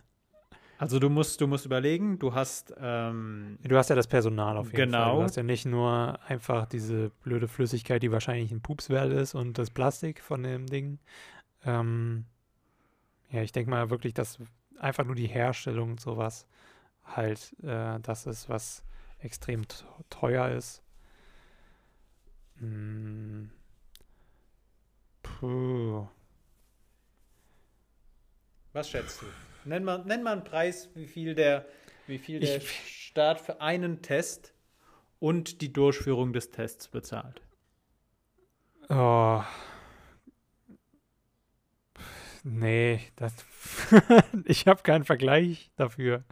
[0.78, 4.72] Also du musst, du musst überlegen, du hast ähm, Du hast ja das Personal auf
[4.72, 5.04] jeden genau.
[5.04, 5.16] Fall.
[5.16, 9.58] Du hast ja nicht nur einfach diese blöde Flüssigkeit, die wahrscheinlich ein Pupswert ist und
[9.58, 10.98] das Plastik von dem Ding.
[11.66, 12.24] Ähm,
[13.30, 14.38] ja, ich denke mal wirklich, dass
[14.78, 16.46] einfach nur die Herstellung und sowas
[17.04, 18.82] halt äh, das ist, was
[19.18, 19.64] extrem
[20.08, 20.82] teuer ist.
[22.58, 23.50] Hm.
[25.22, 26.06] Puh.
[28.72, 29.26] Was schätzt du?
[29.64, 31.66] Nenn mal, nenn mal einen Preis, wie viel der,
[32.06, 34.54] wie viel der ich, Staat für einen Test
[35.18, 37.42] und die Durchführung des Tests bezahlt.
[38.88, 39.42] Oh.
[42.44, 43.34] Nee, das
[44.44, 46.24] ich habe keinen Vergleich dafür.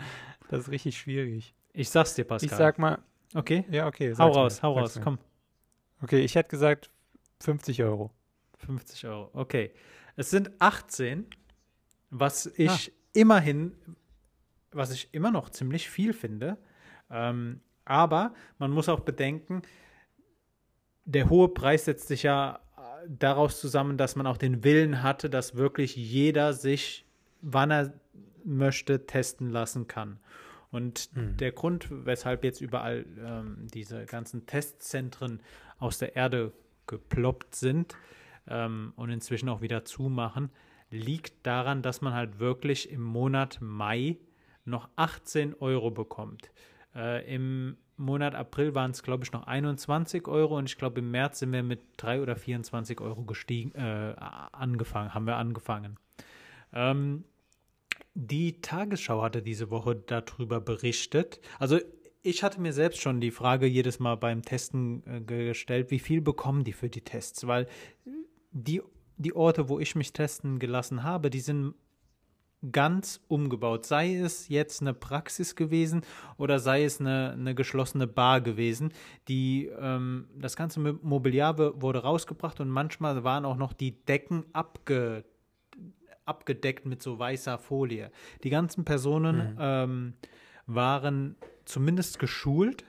[0.48, 1.54] Das ist richtig schwierig.
[1.72, 2.50] Ich sag's dir, Pascal.
[2.50, 2.98] Ich sag mal.
[3.34, 3.64] Okay?
[3.70, 4.14] Ja, okay.
[4.16, 5.02] Hau raus, mir, hau raus, mir.
[5.02, 5.18] komm.
[6.02, 6.90] Okay, ich hätte gesagt
[7.40, 8.10] 50 Euro.
[8.58, 9.72] 50 Euro, okay.
[10.16, 11.26] Es sind 18,
[12.10, 13.74] was ich ah immerhin,
[14.70, 16.58] was ich immer noch ziemlich viel finde.
[17.10, 19.62] Ähm, aber man muss auch bedenken,
[21.04, 22.60] der hohe Preis setzt sich ja
[23.06, 27.04] daraus zusammen, dass man auch den Willen hatte, dass wirklich jeder sich,
[27.40, 27.92] wann er
[28.44, 30.18] möchte, testen lassen kann.
[30.70, 31.36] Und mhm.
[31.36, 35.40] der Grund, weshalb jetzt überall ähm, diese ganzen Testzentren
[35.78, 36.52] aus der Erde
[36.86, 37.96] geploppt sind
[38.46, 40.50] ähm, und inzwischen auch wieder zumachen,
[40.90, 44.16] liegt daran, dass man halt wirklich im Monat Mai
[44.64, 46.50] noch 18 Euro bekommt.
[46.94, 51.10] Äh, Im Monat April waren es, glaube ich, noch 21 Euro und ich glaube, im
[51.10, 54.14] März sind wir mit 3 oder 24 Euro gestiegen, äh,
[54.52, 55.98] angefangen, haben wir angefangen.
[56.72, 57.24] Ähm,
[58.14, 61.40] die Tagesschau hatte diese Woche darüber berichtet.
[61.58, 61.78] Also
[62.22, 66.20] ich hatte mir selbst schon die Frage jedes Mal beim Testen äh, gestellt, wie viel
[66.20, 67.46] bekommen die für die Tests?
[67.46, 67.66] Weil
[68.50, 68.82] die,
[69.16, 71.74] die Orte, wo ich mich testen gelassen habe, die sind
[72.72, 73.86] ganz umgebaut.
[73.86, 76.02] Sei es jetzt eine Praxis gewesen
[76.36, 78.92] oder sei es eine, eine geschlossene Bar gewesen.
[79.28, 85.24] Die, ähm, das ganze Mobiliar wurde rausgebracht und manchmal waren auch noch die Decken abge,
[86.24, 88.10] abgedeckt mit so weißer Folie.
[88.42, 89.58] Die ganzen Personen mhm.
[89.60, 90.14] ähm,
[90.66, 92.84] waren zumindest geschult,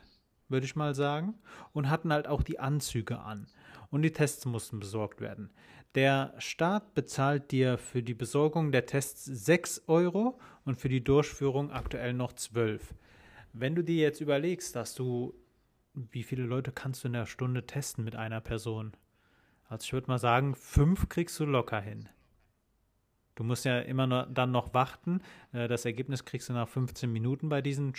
[0.48, 1.36] würde ich mal sagen,
[1.74, 3.48] und hatten halt auch die Anzüge an.
[3.92, 5.52] Und die Tests mussten besorgt werden.
[5.96, 11.72] Der Staat bezahlt dir für die Besorgung der Tests 6 Euro und für die Durchführung
[11.72, 12.94] aktuell noch 12.
[13.54, 15.34] Wenn du dir jetzt überlegst, dass du,
[15.94, 18.94] wie viele Leute kannst du in der Stunde testen mit einer Person?
[19.68, 22.08] Also ich würde mal sagen, fünf kriegst du locker hin.
[23.34, 25.22] Du musst ja immer nur dann noch warten.
[25.54, 27.96] Äh, das Ergebnis kriegst du nach 15 Minuten bei diesen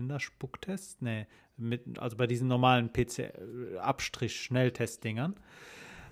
[0.00, 0.96] sind das Spucktests?
[1.00, 5.36] Nee, mit, also bei diesen normalen PC-Abstrich-Schnelltestdingern.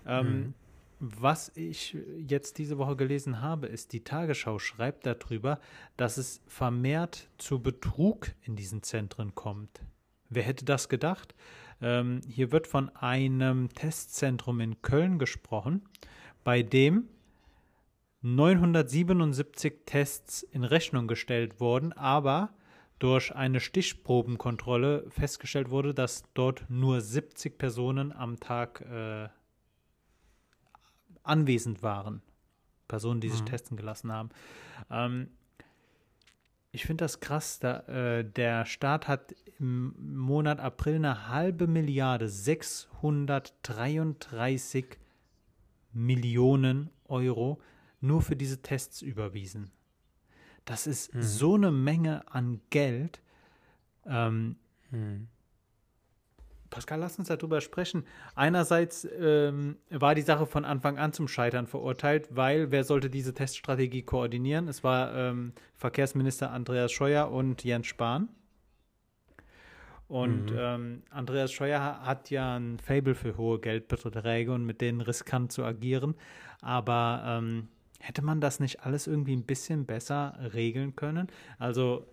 [0.06, 0.54] Ähm, mhm.
[1.00, 5.60] Was ich jetzt diese Woche gelesen habe, ist, die Tagesschau schreibt darüber,
[5.96, 9.80] dass es vermehrt zu Betrug in diesen Zentren kommt.
[10.28, 11.36] Wer hätte das gedacht?
[11.80, 15.82] Ähm, hier wird von einem Testzentrum in Köln gesprochen,
[16.42, 17.08] bei dem
[18.22, 22.50] 977 Tests in Rechnung gestellt wurden, aber
[22.98, 29.28] durch eine Stichprobenkontrolle festgestellt wurde, dass dort nur 70 Personen am Tag äh,
[31.28, 32.22] anwesend waren.
[32.88, 33.46] Personen, die sich mhm.
[33.46, 34.30] testen gelassen haben.
[34.90, 35.28] Ähm,
[36.72, 37.58] ich finde das krass.
[37.58, 44.98] Da, äh, der Staat hat im Monat April eine halbe Milliarde, 633
[45.92, 47.60] Millionen Euro
[48.00, 49.72] nur für diese Tests überwiesen.
[50.64, 51.22] Das ist mhm.
[51.22, 53.20] so eine Menge an Geld.
[54.06, 54.56] Ähm,
[54.90, 55.26] mhm.
[56.70, 58.04] Pascal, lass uns darüber sprechen.
[58.34, 63.34] Einerseits ähm, war die Sache von Anfang an zum Scheitern verurteilt, weil wer sollte diese
[63.34, 64.68] Teststrategie koordinieren?
[64.68, 68.28] Es war ähm, Verkehrsminister Andreas Scheuer und Jens Spahn.
[70.08, 70.58] Und mhm.
[70.58, 75.64] ähm, Andreas Scheuer hat ja ein Fable für hohe Geldbeträge und mit denen riskant zu
[75.64, 76.14] agieren.
[76.62, 77.68] Aber ähm,
[78.00, 81.28] hätte man das nicht alles irgendwie ein bisschen besser regeln können?
[81.58, 82.06] Also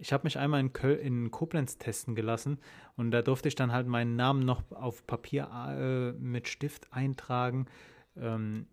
[0.00, 2.58] ich habe mich einmal in, Köl in Koblenz testen gelassen
[2.96, 7.66] und da durfte ich dann halt meinen Namen noch auf Papier äh, mit Stift eintragen.
[8.16, 8.66] Ähm,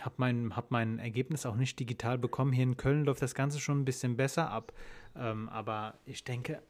[0.00, 2.52] habe mein, hab mein Ergebnis auch nicht digital bekommen.
[2.52, 4.72] Hier in Köln läuft das Ganze schon ein bisschen besser ab.
[5.14, 6.62] Ähm, aber ich denke,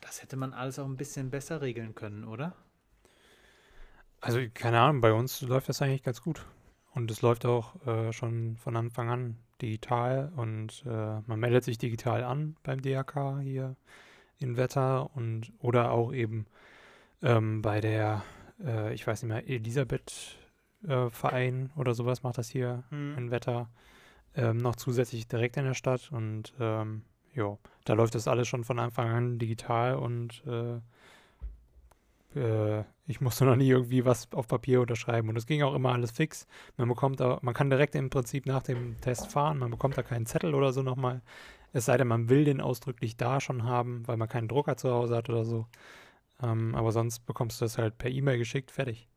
[0.00, 2.54] das hätte man alles auch ein bisschen besser regeln können, oder?
[4.20, 6.46] Also, keine Ahnung, bei uns läuft das eigentlich ganz gut.
[6.94, 11.78] Und es läuft auch äh, schon von Anfang an digital und äh, man meldet sich
[11.78, 13.76] digital an beim DRK hier
[14.38, 16.46] in Wetter und oder auch eben
[17.22, 18.22] ähm, bei der,
[18.62, 20.36] äh, ich weiß nicht mehr, Elisabeth
[20.86, 23.16] äh, Verein oder sowas macht das hier hm.
[23.16, 23.70] in Wetter
[24.34, 27.02] ähm, noch zusätzlich direkt in der Stadt und ähm,
[27.34, 30.42] ja, da läuft das alles schon von Anfang an digital und
[32.36, 35.92] äh, ich musste noch nie irgendwie was auf Papier unterschreiben und es ging auch immer
[35.92, 36.46] alles fix.
[36.76, 40.02] Man bekommt da, man kann direkt im Prinzip nach dem Test fahren, man bekommt da
[40.02, 41.22] keinen Zettel oder so nochmal.
[41.72, 44.90] Es sei denn, man will den ausdrücklich da schon haben, weil man keinen Drucker zu
[44.90, 45.66] Hause hat oder so.
[46.42, 49.08] Ähm, aber sonst bekommst du das halt per E-Mail geschickt, fertig.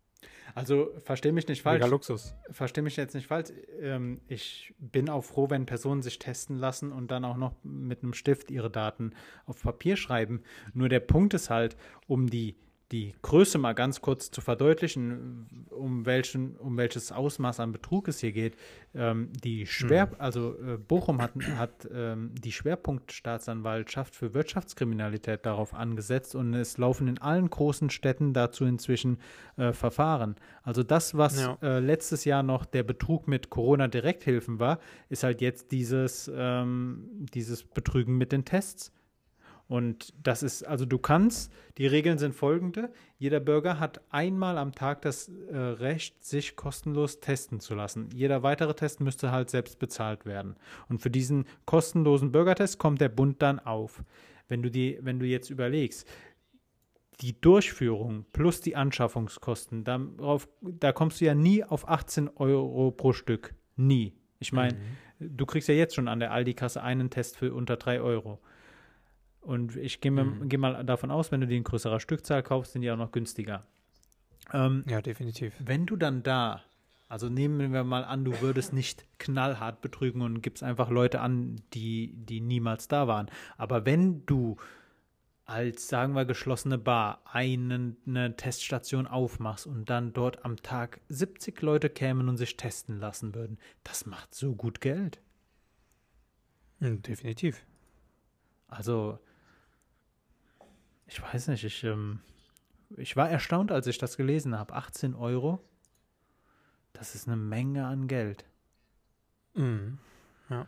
[0.54, 1.82] Also verstehe mich nicht falsch.
[1.82, 2.36] Mega Luxus.
[2.50, 3.50] Verstehe mich jetzt nicht falsch.
[3.82, 8.04] Ähm, ich bin auch froh, wenn Personen sich testen lassen und dann auch noch mit
[8.04, 9.14] einem Stift ihre Daten
[9.46, 10.44] auf Papier schreiben.
[10.74, 11.76] Nur der Punkt ist halt,
[12.08, 12.56] um die
[12.92, 18.20] die Größe mal ganz kurz zu verdeutlichen, um, welchen, um welches Ausmaß an Betrug es
[18.20, 18.56] hier geht.
[18.94, 20.16] Ähm, die Schwer, mhm.
[20.20, 27.08] also äh, Bochum hat, hat ähm, die Schwerpunktstaatsanwaltschaft für Wirtschaftskriminalität darauf angesetzt und es laufen
[27.08, 29.18] in allen großen Städten dazu inzwischen
[29.58, 30.36] äh, Verfahren.
[30.62, 31.58] Also das, was ja.
[31.64, 37.64] äh, letztes Jahr noch der Betrug mit Corona-Direkthilfen war, ist halt jetzt dieses, ähm, dieses
[37.64, 38.92] Betrügen mit den Tests.
[39.68, 42.92] Und das ist, also du kannst, die Regeln sind folgende.
[43.18, 48.10] Jeder Bürger hat einmal am Tag das äh, Recht, sich kostenlos testen zu lassen.
[48.14, 50.56] Jeder weitere Test müsste halt selbst bezahlt werden.
[50.88, 54.04] Und für diesen kostenlosen Bürgertest kommt der Bund dann auf.
[54.48, 56.08] Wenn du, die, wenn du jetzt überlegst,
[57.22, 63.14] die Durchführung plus die Anschaffungskosten, darauf, da kommst du ja nie auf 18 Euro pro
[63.14, 63.56] Stück.
[63.76, 64.14] Nie.
[64.38, 64.78] Ich meine,
[65.20, 65.38] mhm.
[65.38, 68.40] du kriegst ja jetzt schon an der Aldi-Kasse einen Test für unter 3 Euro.
[69.46, 70.50] Und ich gehe mhm.
[70.50, 73.12] geh mal davon aus, wenn du die in größerer Stückzahl kaufst, sind die auch noch
[73.12, 73.64] günstiger.
[74.54, 75.54] Ähm, ja, definitiv.
[75.60, 76.64] Wenn du dann da,
[77.10, 81.62] also nehmen wir mal an, du würdest nicht knallhart betrügen und gibst einfach Leute an,
[81.74, 83.30] die, die niemals da waren.
[83.58, 84.58] Aber wenn du
[85.46, 91.62] als, sagen wir, geschlossene Bar eine, eine Teststation aufmachst und dann dort am Tag 70
[91.62, 95.22] Leute kämen und sich testen lassen würden, das macht so gut Geld.
[96.80, 97.64] Hm, definitiv.
[98.68, 99.20] Also,
[101.08, 102.20] ich weiß nicht, ich, ähm,
[102.98, 104.74] ich war erstaunt, als ich das gelesen habe.
[104.74, 105.60] 18 Euro,
[106.94, 108.46] das ist eine Menge an Geld.
[109.54, 110.00] Mhm.
[110.50, 110.68] Ja.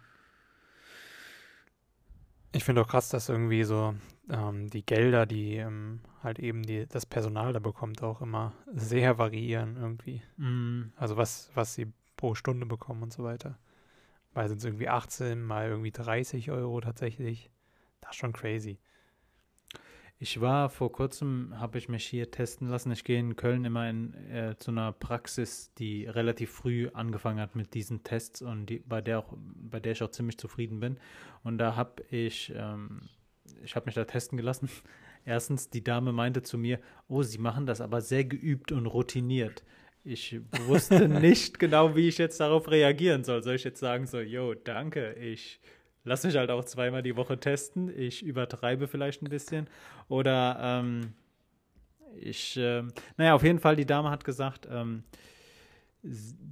[2.51, 3.93] Ich finde auch krass, dass irgendwie so
[4.29, 9.17] ähm, die Gelder, die ähm, halt eben die, das Personal da bekommt, auch immer sehr
[9.17, 10.21] variieren irgendwie.
[10.37, 10.91] Mm.
[10.95, 13.57] Also was, was sie pro Stunde bekommen und so weiter.
[14.33, 17.51] Mal sind es irgendwie 18, mal irgendwie 30 Euro tatsächlich.
[18.01, 18.79] Das ist schon crazy.
[20.19, 22.91] Ich war vor kurzem, habe ich mich hier testen lassen.
[22.91, 27.55] Ich gehe in Köln immer in, äh, zu einer Praxis, die relativ früh angefangen hat
[27.55, 30.97] mit diesen Tests und die, bei der auch, bei der ich auch ziemlich zufrieden bin.
[31.43, 33.01] Und da habe ich, ähm,
[33.63, 34.69] ich habe mich da testen gelassen.
[35.25, 39.63] Erstens, die Dame meinte zu mir, oh, Sie machen das aber sehr geübt und routiniert.
[40.03, 43.43] Ich wusste nicht genau, wie ich jetzt darauf reagieren soll.
[43.43, 45.59] Soll ich jetzt sagen so, yo, danke, ich
[46.07, 47.91] lass mich halt auch zweimal die Woche testen.
[47.95, 49.67] Ich übertreibe vielleicht ein bisschen.
[50.07, 51.13] Oder ähm,
[52.15, 52.83] ich, äh,
[53.17, 55.03] naja, auf jeden Fall, die Dame hat gesagt, ähm,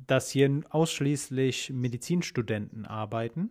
[0.08, 3.50] dass hier ausschließlich Medizinstudenten arbeiten,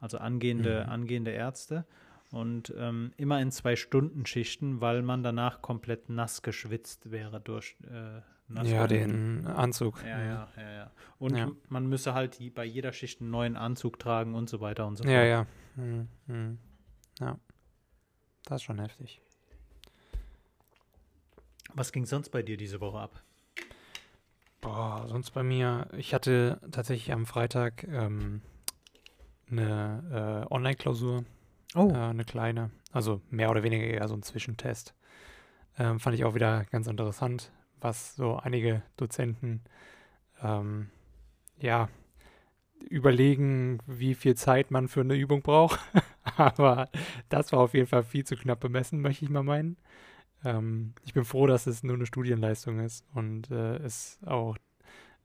[0.00, 0.92] also angehende, mhm.
[0.92, 1.86] angehende Ärzte.
[2.30, 7.76] Und ähm, immer in zwei Stunden Schichten, weil man danach komplett nass geschwitzt wäre durch
[7.84, 10.02] äh, ja, den Anzug.
[10.02, 10.90] Ja, ja, ja, ja.
[11.18, 11.50] Und ja.
[11.68, 15.04] man müsse halt bei jeder Schicht einen neuen Anzug tragen und so weiter und so
[15.04, 15.12] fort.
[15.12, 15.46] Ja, ja.
[15.76, 16.58] Hm, hm.
[17.20, 17.38] Ja.
[18.44, 19.20] Das ist schon heftig.
[21.74, 23.22] Was ging sonst bei dir diese Woche ab?
[24.60, 28.42] Boah, sonst bei mir, ich hatte tatsächlich am Freitag ähm,
[29.50, 31.24] eine äh, Online-Klausur.
[31.74, 31.90] Oh.
[31.90, 32.70] Äh, eine kleine.
[32.92, 34.94] Also mehr oder weniger eher so ein Zwischentest.
[35.78, 39.62] Ähm, fand ich auch wieder ganz interessant was so einige Dozenten
[40.42, 40.90] ähm,
[41.58, 41.88] ja
[42.88, 45.80] überlegen, wie viel Zeit man für eine Übung braucht.
[46.36, 46.88] Aber
[47.28, 49.76] das war auf jeden Fall viel zu knapp bemessen, möchte ich mal meinen.
[50.44, 54.56] Ähm, ich bin froh, dass es nur eine Studienleistung ist und äh, es auch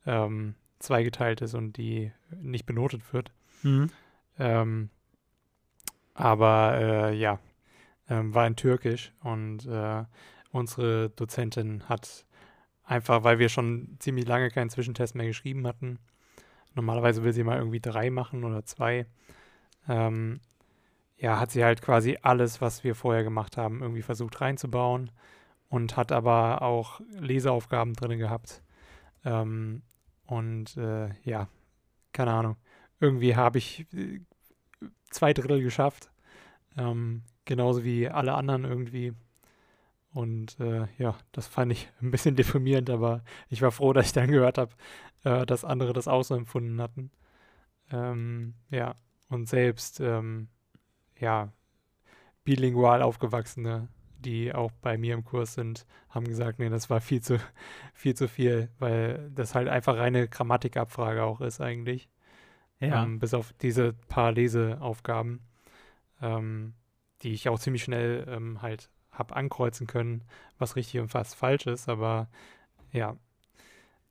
[0.05, 2.11] ähm, zweigeteilt ist und die
[2.41, 3.31] nicht benotet wird.
[3.61, 3.89] Mhm.
[4.39, 4.89] Ähm,
[6.13, 7.39] aber äh, ja,
[8.09, 10.03] ähm, war in Türkisch und äh,
[10.51, 12.25] unsere Dozentin hat
[12.83, 15.99] Einfach weil wir schon ziemlich lange keinen Zwischentest mehr geschrieben hatten.
[16.75, 19.05] Normalerweise will sie mal irgendwie drei machen oder zwei.
[19.87, 20.41] Ähm,
[21.17, 25.11] ja, hat sie halt quasi alles, was wir vorher gemacht haben, irgendwie versucht reinzubauen
[25.69, 28.61] und hat aber auch Leseaufgaben drin gehabt.
[29.23, 29.83] Ähm,
[30.25, 31.47] und äh, ja,
[32.11, 32.57] keine Ahnung.
[32.99, 34.19] Irgendwie habe ich äh,
[35.09, 36.11] zwei Drittel geschafft.
[36.77, 39.13] Ähm, genauso wie alle anderen irgendwie.
[40.13, 44.13] Und äh, ja, das fand ich ein bisschen deprimierend, aber ich war froh, dass ich
[44.13, 44.71] dann gehört habe,
[45.23, 47.11] äh, dass andere das auch so empfunden hatten.
[47.91, 48.95] Ähm, ja,
[49.29, 50.49] und selbst, ähm,
[51.19, 51.51] ja,
[52.43, 53.87] bilingual aufgewachsene,
[54.19, 57.39] die auch bei mir im Kurs sind, haben gesagt, nee, das war viel zu,
[57.93, 62.09] viel zu viel, weil das halt einfach reine Grammatikabfrage auch ist eigentlich.
[62.79, 63.03] Ja.
[63.03, 65.41] Ähm, bis auf diese paar Leseaufgaben,
[66.21, 66.73] ähm,
[67.21, 70.23] die ich auch ziemlich schnell ähm, halt habe ankreuzen können,
[70.57, 72.27] was richtig und was falsch ist, aber
[72.91, 73.15] ja,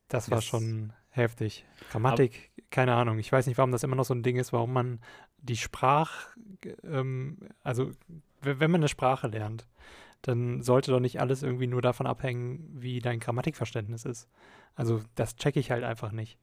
[0.09, 0.45] das war yes.
[0.45, 1.65] schon heftig.
[1.91, 3.19] Grammatik, aber keine Ahnung.
[3.19, 5.01] Ich weiß nicht, warum das immer noch so ein Ding ist, warum man
[5.39, 6.29] die Sprach,
[6.85, 7.91] ähm, also
[8.41, 9.67] wenn man eine Sprache lernt,
[10.23, 14.29] dann sollte doch nicht alles irgendwie nur davon abhängen, wie dein Grammatikverständnis ist.
[14.75, 16.39] Also das checke ich halt einfach nicht.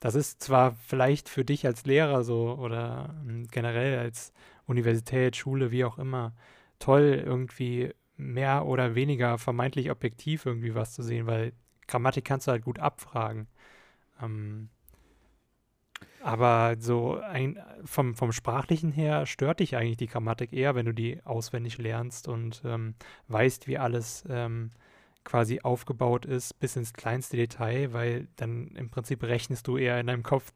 [0.00, 4.32] Das ist zwar vielleicht für dich als Lehrer so oder ähm, generell als
[4.66, 6.34] Universität, Schule, wie auch immer,
[6.78, 11.52] toll, irgendwie mehr oder weniger vermeintlich objektiv irgendwie was zu sehen, weil
[11.88, 13.48] Grammatik kannst du halt gut abfragen.
[14.22, 14.70] Ähm,
[16.20, 20.94] Aber so ein, vom, vom Sprachlichen her stört dich eigentlich die Grammatik eher, wenn du
[20.94, 22.94] die auswendig lernst und ähm,
[23.28, 24.70] weißt, wie alles ähm,
[25.24, 30.06] quasi aufgebaut ist, bis ins kleinste Detail, weil dann im Prinzip rechnest du eher in
[30.06, 30.52] deinem Kopf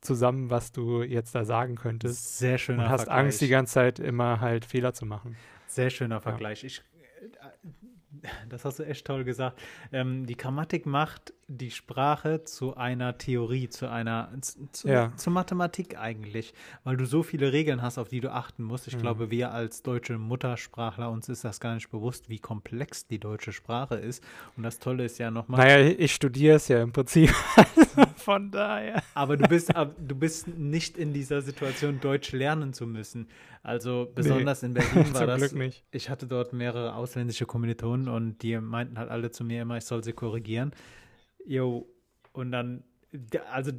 [0.00, 2.38] zusammen, was du jetzt da sagen könntest.
[2.38, 3.18] Sehr schöner Und hast Vergleich.
[3.18, 5.38] Angst, die ganze Zeit immer halt Fehler zu machen.
[5.66, 6.64] Sehr schöner Vergleich.
[6.64, 6.82] Ich,
[8.48, 9.60] das hast du echt toll gesagt.
[9.92, 14.30] Ähm, die Grammatik macht die Sprache zu einer Theorie, zu einer
[14.72, 15.12] zu, Ja.
[15.16, 16.52] zur Mathematik eigentlich,
[16.84, 18.88] weil du so viele Regeln hast, auf die du achten musst.
[18.88, 19.00] Ich Mhm.
[19.00, 23.52] glaube, wir als deutsche Muttersprachler uns ist das gar nicht bewusst, wie komplex die deutsche
[23.52, 24.22] Sprache ist.
[24.56, 25.60] Und das Tolle ist ja nochmal.
[25.66, 27.30] Naja, ich studiere es ja im Prinzip.
[28.16, 29.02] Von daher.
[29.14, 33.28] Aber du bist, du bist nicht in dieser Situation, Deutsch lernen zu müssen.
[33.62, 35.54] Also besonders in Berlin war das.
[35.90, 39.84] Ich hatte dort mehrere ausländische Kommilitonen und die meinten halt alle zu mir immer, ich
[39.84, 40.72] soll sie korrigieren.
[41.46, 41.86] Jo,
[42.32, 42.84] und dann,
[43.52, 43.72] also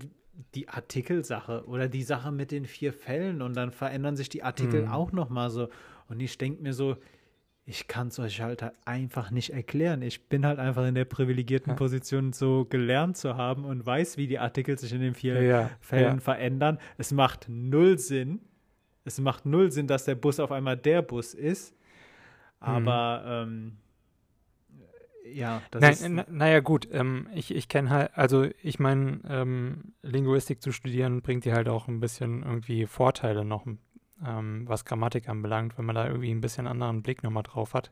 [0.56, 4.84] die Artikelsache oder die Sache mit den vier Fällen und dann verändern sich die Artikel
[4.84, 4.88] Mhm.
[4.92, 5.70] auch nochmal so.
[6.08, 6.98] Und ich denke mir so,
[7.66, 10.02] ich kann es euch halt einfach nicht erklären.
[10.02, 11.76] Ich bin halt einfach in der privilegierten.
[11.76, 15.70] Position, so gelernt zu haben und weiß, wie die Artikel sich in den vier Ja,
[15.80, 16.20] Fällen ja.
[16.22, 16.80] verändern.
[16.98, 18.42] Es macht null Sinn.
[19.04, 21.76] Es macht null Sinn, dass der Bus auf einmal der Bus ist.
[22.60, 23.78] Aber ähm,
[25.26, 26.10] ja, das Nein, ist.
[26.10, 26.88] na, naja, gut.
[26.92, 31.70] Ähm, ich ich kenne halt, also ich meine, ähm, Linguistik zu studieren bringt dir halt
[31.70, 33.66] auch ein bisschen irgendwie Vorteile noch,
[34.26, 37.92] ähm, was Grammatik anbelangt, wenn man da irgendwie ein bisschen anderen Blick nochmal drauf hat.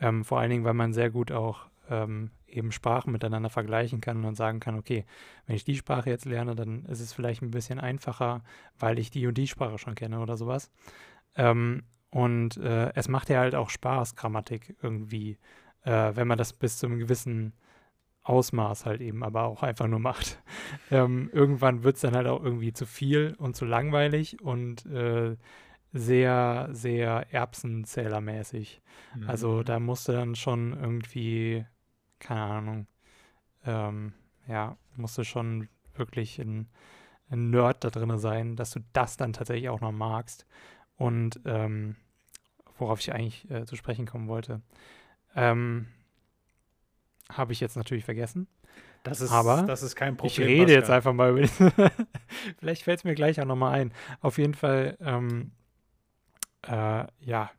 [0.00, 4.18] Ähm, vor allen Dingen, weil man sehr gut auch ähm, eben Sprachen miteinander vergleichen kann
[4.18, 5.04] und dann sagen kann, okay,
[5.46, 8.42] wenn ich die Sprache jetzt lerne, dann ist es vielleicht ein bisschen einfacher,
[8.78, 10.70] weil ich die und die Sprache schon kenne oder sowas.
[11.36, 15.38] Ähm, und äh, es macht ja halt auch Spaß, Grammatik irgendwie
[15.88, 17.52] äh, wenn man das bis zu einem gewissen
[18.22, 20.42] Ausmaß halt eben aber auch einfach nur macht.
[20.90, 25.36] ähm, irgendwann wird es dann halt auch irgendwie zu viel und zu langweilig und äh,
[25.92, 28.82] sehr, sehr Erbsenzählermäßig.
[29.16, 29.30] Mhm.
[29.30, 31.64] Also da musste dann schon irgendwie,
[32.18, 32.86] keine Ahnung,
[33.64, 34.12] ähm,
[34.46, 36.68] ja, musste schon wirklich ein,
[37.30, 40.46] ein Nerd da drin sein, dass du das dann tatsächlich auch noch magst.
[40.96, 41.96] Und ähm,
[42.78, 44.62] worauf ich eigentlich äh, zu sprechen kommen wollte,
[45.34, 45.86] ähm,
[47.30, 48.48] habe ich jetzt natürlich vergessen.
[49.02, 50.30] das ist, aber das ist kein Problem.
[50.30, 50.96] ich rede jetzt Pascal.
[50.96, 51.46] einfach mal über
[52.58, 53.92] Vielleicht fällt es mir gleich auch nochmal ein.
[54.20, 55.52] Auf jeden Fall, ähm,
[56.66, 57.50] äh, ja,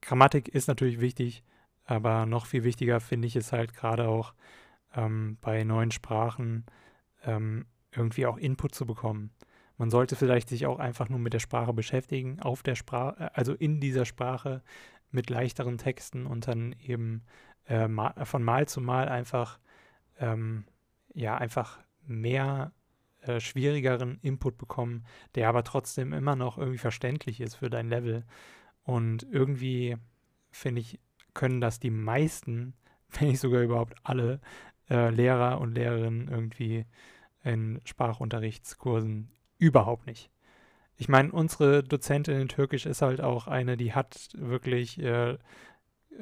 [0.00, 1.44] Grammatik ist natürlich wichtig,
[1.84, 4.34] aber noch viel wichtiger finde ich es halt gerade auch
[4.94, 6.66] ähm, bei neuen Sprachen
[7.24, 9.30] ähm, irgendwie auch Input zu bekommen.
[9.76, 13.54] Man sollte vielleicht sich auch einfach nur mit der Sprache beschäftigen, auf der Sprache, also
[13.54, 14.62] in dieser Sprache
[15.10, 17.22] mit leichteren Texten und dann eben
[17.66, 19.58] äh, ma von Mal zu Mal einfach
[20.18, 20.64] ähm,
[21.14, 22.72] ja einfach mehr
[23.22, 25.04] äh, schwierigeren Input bekommen,
[25.34, 28.24] der aber trotzdem immer noch irgendwie verständlich ist für dein Level.
[28.84, 29.96] Und irgendwie
[30.50, 30.98] finde ich,
[31.34, 32.74] können das die meisten,
[33.10, 34.40] wenn nicht sogar überhaupt alle
[34.90, 36.86] äh, Lehrer und Lehrerinnen irgendwie
[37.44, 40.30] in Sprachunterrichtskursen überhaupt nicht.
[40.96, 45.36] Ich meine, unsere Dozentin in Türkisch ist halt auch eine, die hat wirklich äh,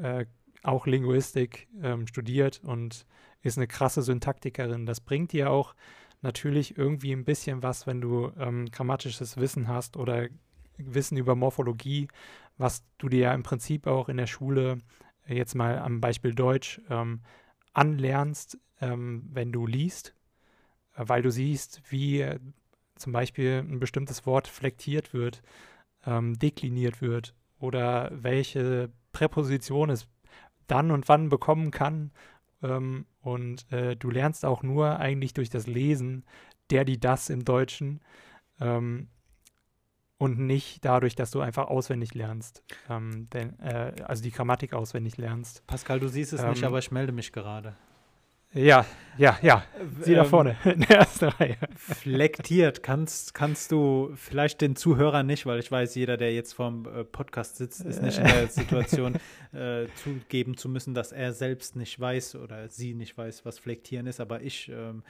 [0.01, 0.27] äh,
[0.63, 3.07] auch Linguistik ähm, studiert und
[3.43, 4.87] ist eine krasse Syntaktikerin.
[4.87, 5.75] Das bringt dir auch
[6.23, 10.29] natürlich irgendwie ein bisschen was, wenn du ähm, grammatisches Wissen hast oder
[10.77, 12.09] Wissen über Morphologie,
[12.61, 14.81] was du dir ja im Prinzip auch in der Schule,
[15.27, 17.21] äh, jetzt mal am Beispiel Deutsch, ähm,
[17.73, 20.15] anlernst, ähm, wenn du liest,
[20.95, 22.39] äh, weil du siehst, wie äh,
[22.97, 25.43] zum Beispiel ein bestimmtes Wort flektiert wird,
[26.05, 30.07] ähm, dekliniert wird oder welche Präposition es
[30.67, 32.13] dann und wann bekommen kann.
[32.63, 36.25] Ähm, und äh, du lernst auch nur eigentlich durch das Lesen
[36.71, 38.01] der, die, das im Deutschen
[38.61, 39.09] ähm,
[40.21, 45.17] und nicht dadurch, dass du einfach auswendig lernst, ähm, denn, äh, also die Grammatik auswendig
[45.17, 45.67] lernst.
[45.67, 47.75] Pascal, du siehst es nicht, Ähm, aber ich melde mich gerade.
[48.53, 48.85] Ja,
[49.17, 49.65] ja, ja.
[50.03, 51.57] Sie da Ähm, vorne in der ersten Reihe.
[51.75, 56.87] Flektiert, kannst, kannst du vielleicht den Zuhörern nicht, weil ich weiß, jeder, der jetzt vorm
[56.87, 59.15] äh, Podcast sitzt, ist nicht in der Situation,
[59.55, 64.07] äh, zugeben zu müssen, dass er selbst nicht weiß oder sie nicht weiß, was Flektieren
[64.07, 65.03] ist, aber ich ähm,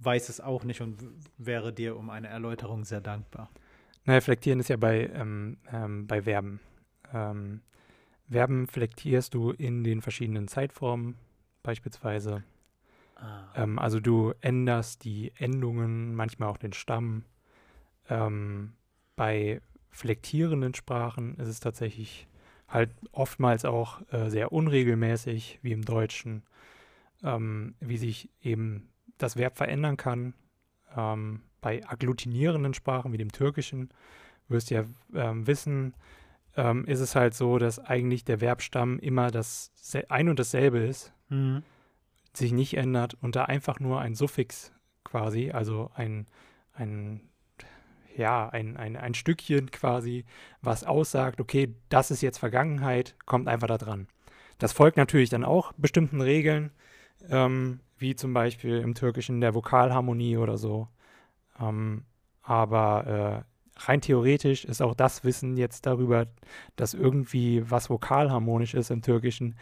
[0.00, 0.98] weiß es auch nicht und
[1.38, 3.48] wäre dir um eine Erläuterung sehr dankbar.
[4.04, 6.60] Naja, flektieren ist ja bei, ähm, ähm, bei Verben.
[7.12, 7.62] Ähm,
[8.28, 11.16] Verben flektierst du in den verschiedenen Zeitformen,
[11.62, 12.44] beispielsweise.
[13.16, 13.52] Ah.
[13.54, 17.24] Ähm, also du änderst die Endungen, manchmal auch den Stamm.
[18.08, 18.74] Ähm,
[19.16, 22.26] bei flektierenden Sprachen ist es tatsächlich
[22.68, 26.42] halt oftmals auch äh, sehr unregelmäßig, wie im Deutschen,
[27.22, 30.34] ähm, wie sich eben das Verb verändern kann.
[31.64, 33.88] Bei agglutinierenden Sprachen wie dem Türkischen,
[34.48, 34.84] wirst du ja
[35.14, 35.94] ähm, wissen,
[36.58, 39.72] ähm, ist es halt so, dass eigentlich der Verbstamm immer das
[40.10, 41.62] ein und dasselbe ist, mhm.
[42.34, 44.72] sich nicht ändert und da einfach nur ein Suffix
[45.04, 46.26] quasi, also ein,
[46.74, 47.22] ein
[48.14, 50.26] ja, ein, ein, ein Stückchen quasi,
[50.60, 54.06] was aussagt, okay, das ist jetzt Vergangenheit, kommt einfach da dran.
[54.58, 56.72] Das folgt natürlich dann auch bestimmten Regeln,
[57.30, 60.88] ähm, wie zum Beispiel im Türkischen der Vokalharmonie oder so.
[61.60, 62.04] Ähm,
[62.42, 63.44] aber
[63.76, 66.26] äh, rein theoretisch ist auch das Wissen jetzt darüber,
[66.76, 69.56] dass irgendwie was vokalharmonisch ist im Türkischen,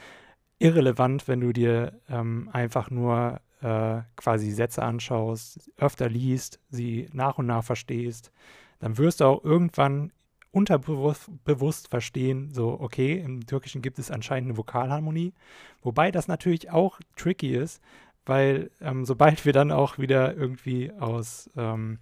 [0.59, 7.38] irrelevant, wenn du dir ähm, einfach nur äh, quasi Sätze anschaust, öfter liest, sie nach
[7.38, 8.32] und nach verstehst,
[8.78, 10.12] dann wirst du auch irgendwann
[10.53, 15.32] unterbewusst verstehen, so, okay, im Türkischen gibt es anscheinend eine Vokalharmonie,
[15.80, 17.80] wobei das natürlich auch tricky ist,
[18.25, 21.99] weil ähm, sobald wir dann auch wieder irgendwie aus ähm,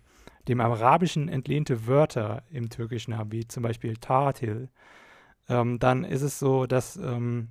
[0.48, 4.68] dem Arabischen entlehnte Wörter im Türkischen haben, wie zum Beispiel Tatil,
[5.48, 7.48] ähm, dann ist es so, dass ähm,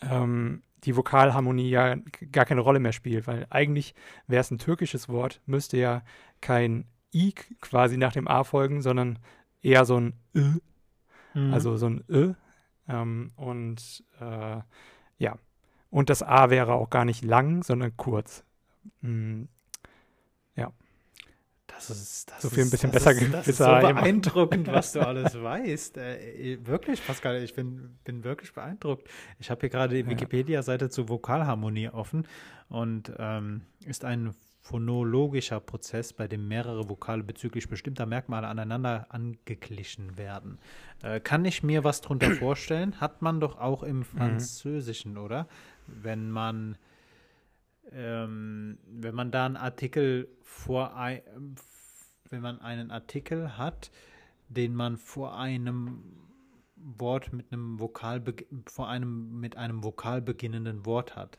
[0.00, 1.96] ähm, die Vokalharmonie ja
[2.32, 3.94] gar keine Rolle mehr spielt, weil eigentlich
[4.26, 6.02] wäre es ein türkisches Wort, müsste ja
[6.40, 9.18] kein I quasi nach dem A folgen, sondern
[9.62, 10.58] eher so ein Ö,
[11.34, 11.52] mhm.
[11.52, 12.34] also so ein Ö.
[12.88, 14.60] Ähm, und äh,
[15.18, 15.38] ja,
[15.90, 18.44] und das A wäre auch gar nicht lang, sondern kurz.
[19.00, 19.48] Mhm.
[20.56, 20.72] Ja.
[21.66, 24.66] Das ist das so viel ein bisschen ist, besser das ist, das ist so beeindruckend,
[24.68, 25.98] was du alles weißt.
[25.98, 29.08] Äh, wirklich, Pascal, ich bin, bin wirklich beeindruckt.
[29.38, 30.08] Ich habe hier gerade die.
[30.08, 32.26] Wikipedia-Seite zur Vokalharmonie offen
[32.68, 34.34] und ähm, ist ein
[34.66, 40.58] phonologischer Prozess, bei dem mehrere Vokale bezüglich bestimmter Merkmale aneinander angeglichen werden.
[41.02, 43.00] Äh, kann ich mir was drunter vorstellen?
[43.00, 44.04] Hat man doch auch im mhm.
[44.04, 45.18] Französischen, mhm.
[45.18, 45.46] oder?
[45.86, 46.76] Wenn man
[47.92, 51.20] ähm, wenn man da einen Artikel vor ein,
[52.30, 53.90] wenn man einen Artikel hat,
[54.48, 56.02] den man vor einem
[56.76, 58.22] Wort mit einem Vokal
[58.66, 61.38] vor einem mit einem Vokal beginnenden Wort hat.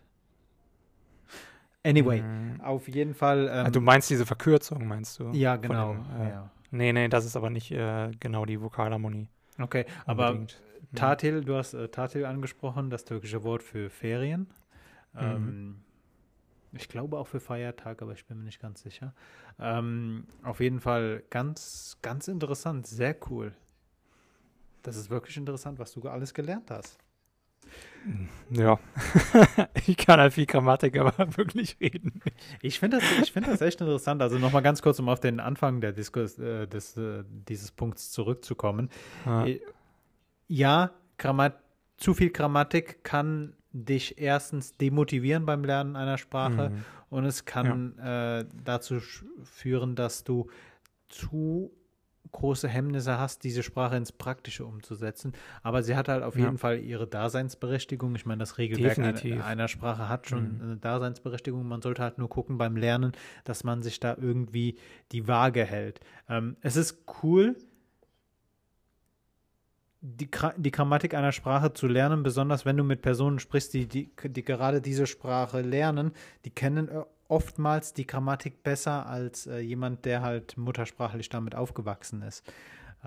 [1.83, 2.61] Anyway, mhm.
[2.61, 3.49] auf jeden Fall.
[3.51, 5.31] Ähm, du meinst diese Verkürzung, meinst du?
[5.31, 5.93] Ja, genau.
[5.93, 6.51] Dem, äh, ja.
[6.71, 9.29] Nee, nee, das ist aber nicht äh, genau die Vokalharmonie.
[9.59, 10.59] Okay, Unbedingt.
[10.59, 14.47] aber Tatil, du hast äh, Tatil angesprochen, das türkische Wort für Ferien.
[15.13, 15.19] Mhm.
[15.19, 15.75] Ähm,
[16.73, 19.13] ich glaube auch für Feiertag, aber ich bin mir nicht ganz sicher.
[19.59, 23.53] Ähm, auf jeden Fall ganz, ganz interessant, sehr cool.
[24.83, 26.97] Das ist wirklich interessant, was du alles gelernt hast.
[28.49, 28.79] Ja,
[29.87, 32.21] ich kann halt viel Grammatik, aber wirklich reden.
[32.61, 34.21] Ich finde das, find das echt interessant.
[34.21, 38.11] Also nochmal ganz kurz, um auf den Anfang der Diskurs, äh, des, äh, dieses Punkts
[38.11, 38.89] zurückzukommen.
[39.25, 39.45] Ja,
[40.47, 41.59] ja Grammat
[41.97, 46.85] zu viel Grammatik kann dich erstens demotivieren beim Lernen einer Sprache mhm.
[47.09, 48.39] und es kann ja.
[48.39, 48.99] äh, dazu
[49.43, 50.49] führen, dass du
[51.09, 51.71] zu
[52.31, 55.33] große Hemmnisse hast, diese Sprache ins Praktische umzusetzen.
[55.63, 56.45] Aber sie hat halt auf ja.
[56.45, 58.15] jeden Fall ihre Daseinsberechtigung.
[58.15, 60.61] Ich meine, das Regelwerk einer, einer, Sprache hat schon mhm.
[60.61, 61.67] eine Daseinsberechtigung.
[61.67, 64.77] Man sollte halt nur gucken beim Lernen, dass man sich da irgendwie
[65.11, 65.99] die Waage hält.
[66.29, 67.55] Ähm, es ist cool,
[70.01, 74.09] die, die Grammatik einer Sprache zu lernen, besonders wenn du mit Personen sprichst, die, die,
[74.23, 76.11] die gerade diese Sprache lernen,
[76.45, 82.21] die kennen äh, oftmals die Grammatik besser als äh, jemand, der halt muttersprachlich damit aufgewachsen
[82.21, 82.43] ist.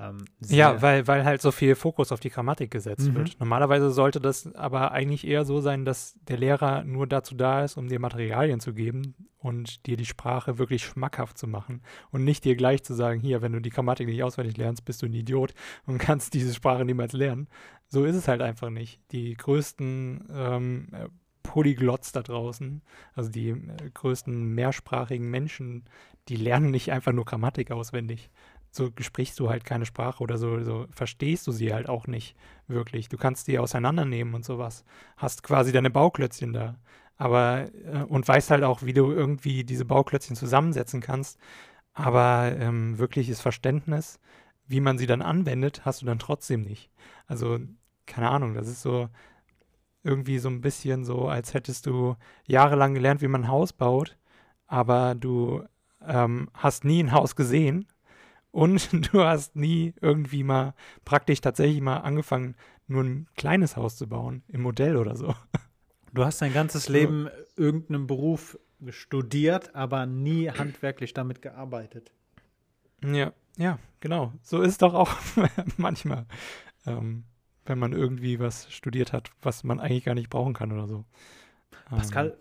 [0.01, 3.17] Ähm, ja, weil, weil halt so viel Fokus auf die Grammatik gesetzt mhm.
[3.17, 3.37] wird.
[3.39, 7.77] Normalerweise sollte das aber eigentlich eher so sein, dass der Lehrer nur dazu da ist,
[7.77, 12.45] um dir Materialien zu geben und dir die Sprache wirklich schmackhaft zu machen und nicht
[12.45, 15.13] dir gleich zu sagen, hier, wenn du die Grammatik nicht auswendig lernst, bist du ein
[15.13, 15.53] Idiot
[15.85, 17.49] und kannst diese Sprache niemals lernen.
[17.89, 19.01] So ist es halt einfach nicht.
[19.13, 20.89] Die größten ähm,
[21.43, 22.81] Polyglotts da draußen,
[23.15, 25.85] also die äh, größten mehrsprachigen Menschen,
[26.29, 28.31] die lernen nicht einfach nur Grammatik auswendig,
[28.71, 32.37] so sprichst du halt keine Sprache oder so, so verstehst du sie halt auch nicht
[32.69, 33.09] wirklich.
[33.09, 34.85] Du kannst die auseinandernehmen und sowas.
[35.17, 36.77] Hast quasi deine Bauklötzchen da.
[37.17, 41.39] Aber, äh, und weißt halt auch, wie du irgendwie diese Bauklötzchen zusammensetzen kannst.
[41.93, 44.21] Aber ähm, wirkliches Verständnis,
[44.67, 46.91] wie man sie dann anwendet, hast du dann trotzdem nicht.
[47.27, 47.59] Also,
[48.07, 49.09] keine Ahnung, das ist so
[50.03, 52.17] irgendwie so ein bisschen so, als hättest du
[52.47, 54.17] jahrelang gelernt, wie man ein Haus baut,
[54.67, 55.63] aber du
[56.07, 57.87] ähm, hast nie ein Haus gesehen
[58.53, 60.75] und du hast nie irgendwie mal
[61.05, 65.35] praktisch tatsächlich mal angefangen, nur ein kleines Haus zu bauen, im Modell oder so.
[66.13, 72.11] Du hast dein ganzes Leben irgendeinen Beruf studiert, aber nie handwerklich damit gearbeitet.
[73.05, 74.33] Ja, ja, genau.
[74.43, 75.15] So ist es doch auch
[75.77, 76.27] manchmal,
[76.85, 77.23] ähm,
[77.65, 81.05] wenn man irgendwie was studiert hat, was man eigentlich gar nicht brauchen kann oder so.
[81.89, 82.37] Pascal,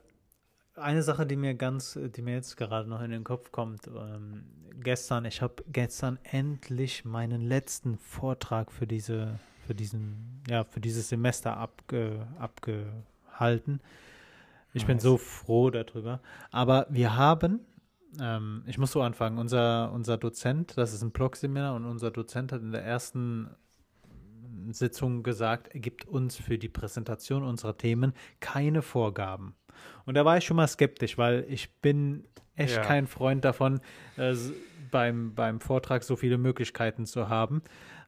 [0.80, 3.88] eine Sache, die mir ganz, die mir jetzt gerade noch in den Kopf kommt.
[3.88, 4.44] Ähm,
[4.80, 11.10] gestern, ich habe gestern endlich meinen letzten Vortrag für diese, für diesen, ja, für dieses
[11.10, 13.82] Semester abge, abgehalten.
[14.74, 14.88] Ich nice.
[14.88, 16.22] bin so froh darüber.
[16.52, 17.62] Aber wir haben,
[18.20, 22.52] ähm, ich muss so anfangen, unser, unser Dozent, das ist ein Blog-Seminar und unser Dozent
[22.52, 23.50] hat in der ersten
[24.72, 29.56] Sitzung gesagt, er gibt uns für die Präsentation unserer Themen keine Vorgaben.
[30.06, 32.82] Und da war ich schon mal skeptisch, weil ich bin echt ja.
[32.84, 33.80] kein Freund davon,
[34.18, 34.36] äh,
[34.92, 37.62] beim, beim Vortrag so viele Möglichkeiten zu haben.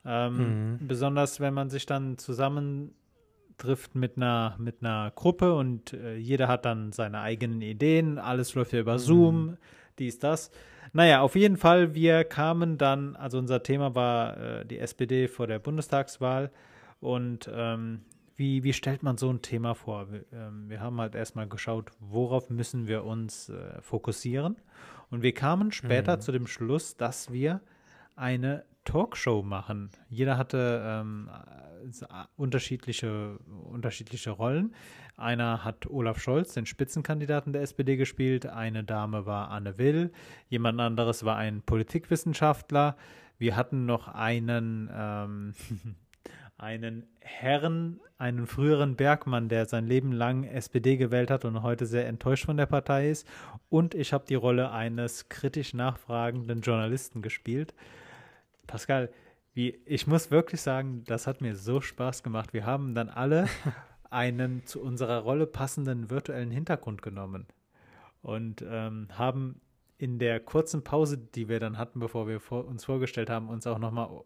[0.05, 0.87] Ähm, mhm.
[0.87, 6.65] Besonders wenn man sich dann zusammentrifft mit einer, mit einer Gruppe und äh, jeder hat
[6.65, 8.99] dann seine eigenen Ideen, alles läuft ja über mhm.
[8.99, 9.57] Zoom,
[10.01, 10.51] dies, das.
[10.93, 15.47] Naja, auf jeden Fall, wir kamen dann, also unser Thema war äh, die SPD vor
[15.47, 16.51] der Bundestagswahl
[16.99, 18.01] und ähm,
[18.35, 20.11] wie, wie stellt man so ein Thema vor?
[20.11, 24.57] Wir, ähm, wir haben halt erstmal geschaut, worauf müssen wir uns äh, fokussieren
[25.11, 26.21] und wir kamen später mhm.
[26.21, 27.61] zu dem Schluss, dass wir
[28.15, 29.89] eine Talkshow machen.
[30.09, 31.29] Jeder hatte ähm,
[32.35, 34.73] unterschiedliche, unterschiedliche Rollen.
[35.17, 38.45] Einer hat Olaf Scholz, den Spitzenkandidaten der SPD, gespielt.
[38.45, 40.11] Eine Dame war Anne Will.
[40.47, 42.95] Jemand anderes war ein Politikwissenschaftler.
[43.37, 45.53] Wir hatten noch einen, ähm,
[46.57, 52.07] einen Herrn, einen früheren Bergmann, der sein Leben lang SPD gewählt hat und heute sehr
[52.07, 53.27] enttäuscht von der Partei ist.
[53.69, 57.73] Und ich habe die Rolle eines kritisch nachfragenden Journalisten gespielt.
[58.71, 59.09] Pascal,
[59.53, 62.53] wie, ich muss wirklich sagen, das hat mir so Spaß gemacht.
[62.53, 63.49] Wir haben dann alle
[64.09, 67.47] einen zu unserer Rolle passenden virtuellen Hintergrund genommen
[68.21, 69.59] und ähm, haben
[69.97, 73.67] in der kurzen Pause, die wir dann hatten, bevor wir vor, uns vorgestellt haben, uns
[73.67, 74.21] auch nochmal,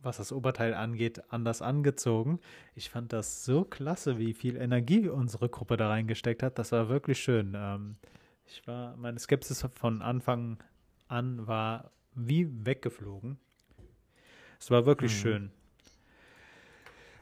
[0.00, 2.40] was das Oberteil angeht, anders angezogen.
[2.74, 6.58] Ich fand das so klasse, wie viel Energie unsere Gruppe da reingesteckt hat.
[6.58, 7.54] Das war wirklich schön.
[7.56, 7.96] Ähm,
[8.44, 10.58] ich war, meine Skepsis von Anfang
[11.08, 13.38] an war wie weggeflogen.
[14.58, 15.18] Es war wirklich mhm.
[15.18, 15.50] schön.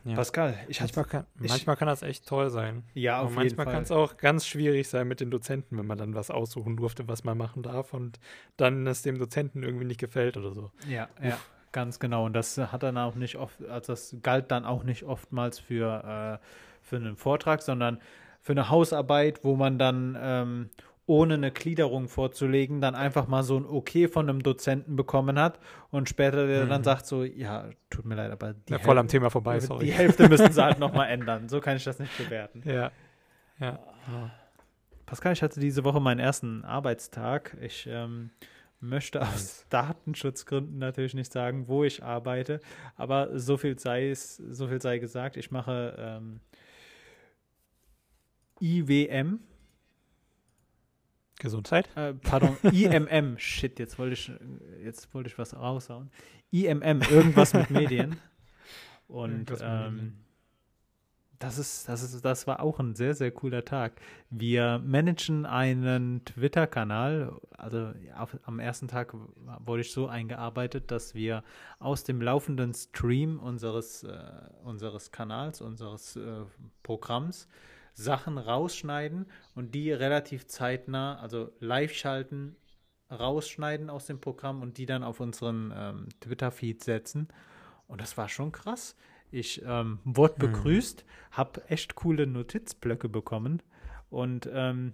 [0.07, 0.15] Ja.
[0.15, 2.85] Pascal, ich manchmal kann, ich, manchmal kann das echt toll sein.
[2.95, 5.99] Ja, auf Aber manchmal kann es auch ganz schwierig sein mit den Dozenten, wenn man
[5.99, 8.21] dann was aussuchen durfte, was man machen darf und
[8.57, 10.71] dann es dem Dozenten irgendwie nicht gefällt oder so.
[10.89, 11.25] Ja, Uff.
[11.25, 11.39] ja,
[11.73, 12.25] ganz genau.
[12.25, 16.39] Und das hat dann auch nicht oft, also das galt dann auch nicht oftmals für,
[16.41, 16.47] äh,
[16.83, 17.99] für einen Vortrag, sondern
[18.43, 20.71] für eine Hausarbeit, wo man dann ähm,
[21.07, 25.61] ohne eine Gliederung vorzulegen, dann einfach mal so ein Okay von einem Dozenten bekommen hat
[25.91, 26.69] und später der mhm.
[26.69, 29.87] dann sagt so, ja, tut mir leid, aber die ja, voll am Thema vorbei, sorry.
[29.87, 31.49] Die Hälfte müssen sie halt nochmal ändern.
[31.49, 32.63] So kann ich das nicht bewerten.
[32.65, 32.91] Ja.
[33.61, 33.79] Ja.
[35.07, 37.57] Pascal, ich hatte diese Woche meinen ersten Arbeitstag.
[37.61, 38.31] Ich ähm,
[38.81, 42.61] möchte aus Datenschutzgründen natürlich nicht sagen, wo ich arbeite,
[42.97, 45.37] aber so viel sei es, so viel sei gesagt.
[45.37, 46.41] Ich mache ähm,
[48.61, 49.41] IWM,
[51.39, 51.89] Gesundheit?
[51.97, 53.37] Äh, pardon, IMM.
[53.39, 54.31] Shit, jetzt wollte ich,
[54.83, 56.11] jetzt wollte ich was raushauen.
[56.51, 58.17] IMM, irgendwas mit Medien.
[59.09, 60.15] Und ähm,
[61.39, 64.01] das ist, das ist, das war auch ein sehr, sehr cooler Tag.
[64.31, 67.39] Wir managen einen Twitter-Kanal.
[67.57, 69.15] Also auf, am ersten Tag
[69.65, 71.43] wurde ich so eingearbeitet, dass wir
[71.79, 74.19] aus dem laufenden Stream unseres, äh,
[74.65, 76.45] unseres Kanals, unseres äh,
[76.83, 77.49] Programms,
[77.97, 82.57] Sachen rausschneiden und die relativ zeitnah, also live schalten,
[83.11, 87.29] rausschneiden aus dem Programm und die dann auf unseren ähm, Twitter-Feed setzen.
[87.89, 88.97] Und das war schon krass.
[89.31, 90.53] Ich ähm, wurde hm.
[90.53, 93.63] begrüßt, habe echt coole Notizblöcke bekommen
[94.11, 94.93] und ähm,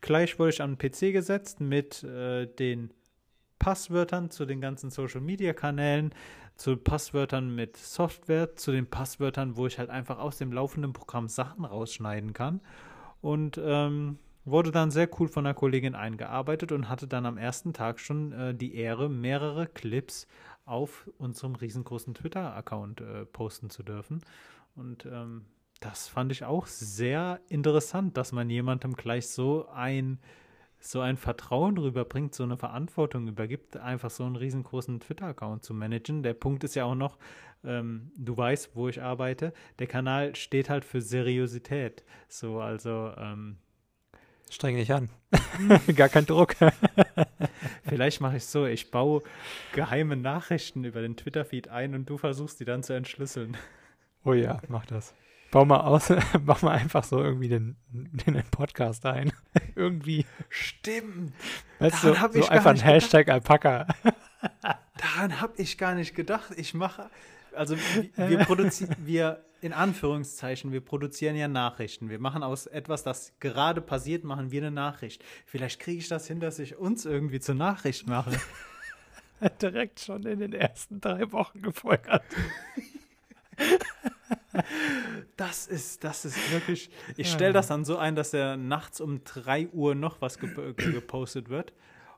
[0.00, 2.92] gleich wurde ich an den PC gesetzt mit äh, den
[3.58, 6.14] Passwörtern zu den ganzen Social-Media-Kanälen,
[6.56, 11.28] zu Passwörtern mit Software, zu den Passwörtern, wo ich halt einfach aus dem laufenden Programm
[11.28, 12.60] Sachen rausschneiden kann.
[13.20, 17.72] Und ähm, wurde dann sehr cool von einer Kollegin eingearbeitet und hatte dann am ersten
[17.72, 20.26] Tag schon äh, die Ehre, mehrere Clips
[20.66, 24.20] auf unserem riesengroßen Twitter-Account äh, posten zu dürfen.
[24.76, 25.46] Und ähm,
[25.80, 30.18] das fand ich auch sehr interessant, dass man jemandem gleich so ein
[30.86, 36.22] so ein Vertrauen rüberbringt, so eine Verantwortung übergibt, einfach so einen riesengroßen Twitter-Account zu managen.
[36.22, 37.18] Der Punkt ist ja auch noch,
[37.64, 42.04] ähm, du weißt, wo ich arbeite, der Kanal steht halt für Seriosität.
[42.28, 43.56] So, also ähm,
[44.50, 45.08] Streng dich an.
[45.96, 46.54] Gar kein Druck.
[47.88, 49.22] Vielleicht mache ich es so, ich baue
[49.72, 53.56] geheime Nachrichten über den Twitter-Feed ein und du versuchst die dann zu entschlüsseln.
[54.24, 55.14] Oh ja, mach das.
[55.54, 56.08] Bau mal aus,
[56.44, 59.32] bau mal einfach so irgendwie den, den Podcast ein.
[59.76, 60.26] irgendwie.
[60.48, 61.32] Stimmt.
[61.78, 63.48] Weißt du, so, so einfach ein Hashtag gedacht.
[63.48, 63.86] Alpaka.
[64.98, 66.50] Daran habe ich gar nicht gedacht.
[66.56, 67.08] Ich mache,
[67.54, 67.76] also
[68.16, 72.10] wir produzieren, wir, in Anführungszeichen, wir produzieren ja Nachrichten.
[72.10, 75.24] Wir machen aus etwas, das gerade passiert, machen wir eine Nachricht.
[75.46, 78.40] Vielleicht kriege ich das hin, dass ich uns irgendwie zur Nachricht mache.
[79.62, 82.24] Direkt schon in den ersten drei Wochen gefolgert.
[85.36, 86.90] Das ist, das ist wirklich.
[87.16, 90.76] Ich stelle das dann so ein, dass er nachts um 3 Uhr noch was gep
[90.76, 91.72] gepostet wird.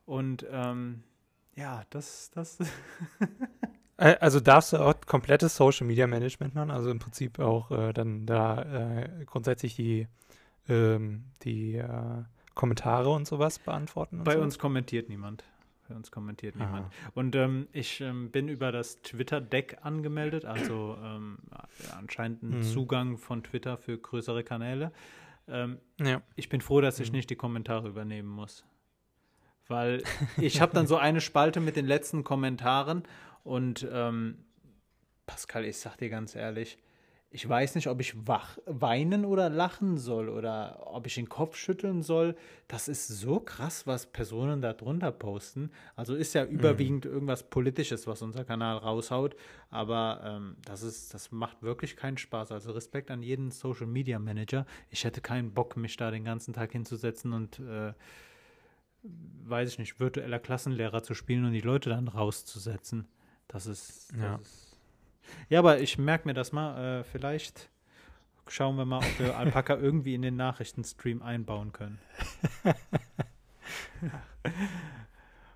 [0.04, 1.02] Und ähm,
[1.54, 2.58] ja, das, das.
[3.98, 7.94] Äh, also darfst du auch komplettes Social Media Management machen, also im Prinzip auch äh,
[7.94, 10.06] dann da äh, grundsätzlich die,
[10.68, 12.24] ähm, die äh,
[12.54, 14.22] Kommentare und sowas beantworten.
[14.22, 14.42] Bei so?
[14.42, 15.44] uns kommentiert niemand.
[15.88, 16.92] Bei uns kommentiert niemand.
[17.14, 21.38] Und ähm, ich ähm, bin über das Twitter-Deck angemeldet, also ähm,
[21.96, 22.62] anscheinend ein Mhm.
[22.62, 24.92] Zugang von Twitter für größere Kanäle.
[25.48, 26.22] Ähm, ja.
[26.34, 27.16] ich bin froh, dass ich Mhm.
[27.18, 28.64] nicht die Kommentare übernehmen muss.
[29.68, 30.02] Weil
[30.38, 33.04] ich habe dann so eine Spalte mit den letzten Kommentaren
[33.44, 34.38] und ähm,
[35.26, 36.78] Pascal, ich sag dir ganz ehrlich,
[37.36, 41.54] ich weiß nicht, ob ich wach, weinen oder lachen soll oder ob ich den Kopf
[41.54, 42.34] schütteln soll.
[42.66, 45.70] Das ist so krass, was Personen da drunter posten.
[45.96, 49.36] Also ist ja überwiegend irgendwas Politisches, was unser Kanal raushaut.
[49.68, 52.52] Aber ähm, das, ist, das macht wirklich keinen Spaß.
[52.52, 54.64] Also Respekt an jeden Social Media Manager.
[54.88, 57.92] Ich hätte keinen Bock, mich da den ganzen Tag hinzusetzen und äh,
[59.44, 63.06] weiß ich nicht, virtueller Klassenlehrer zu spielen und die Leute dann rauszusetzen.
[63.46, 64.10] Das ist.
[64.12, 64.36] Das Ja.
[64.36, 64.65] ist
[65.48, 67.00] ja, aber ich merke mir das mal.
[67.00, 67.68] Äh, vielleicht
[68.48, 71.98] schauen wir mal, ob wir Alpaka irgendwie in den Nachrichtenstream einbauen können.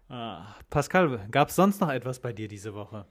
[0.08, 3.06] ah, Pascal, gab es sonst noch etwas bei dir diese Woche?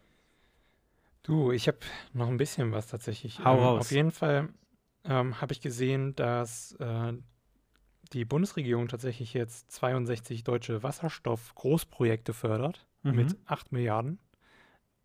[1.23, 1.79] Du, ich habe
[2.13, 3.43] noch ein bisschen was tatsächlich.
[3.43, 3.81] Hau ähm, raus.
[3.81, 4.49] Auf jeden Fall
[5.03, 7.13] ähm, habe ich gesehen, dass äh,
[8.13, 13.15] die Bundesregierung tatsächlich jetzt 62 deutsche Wasserstoff-Großprojekte fördert Mhm.
[13.15, 14.19] mit 8 Milliarden.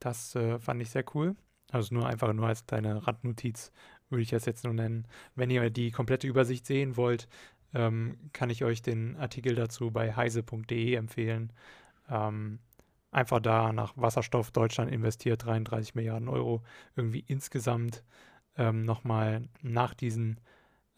[0.00, 1.36] Das äh, fand ich sehr cool.
[1.74, 3.72] Also nur einfach nur als kleine Randnotiz
[4.08, 5.08] würde ich das jetzt nur nennen.
[5.34, 7.28] Wenn ihr die komplette Übersicht sehen wollt,
[7.74, 11.52] ähm, kann ich euch den Artikel dazu bei heise.de empfehlen.
[12.08, 12.60] Ähm,
[13.10, 16.62] einfach da nach Wasserstoff Deutschland investiert 33 Milliarden Euro
[16.94, 18.04] irgendwie insgesamt
[18.56, 20.38] ähm, nochmal nach diesen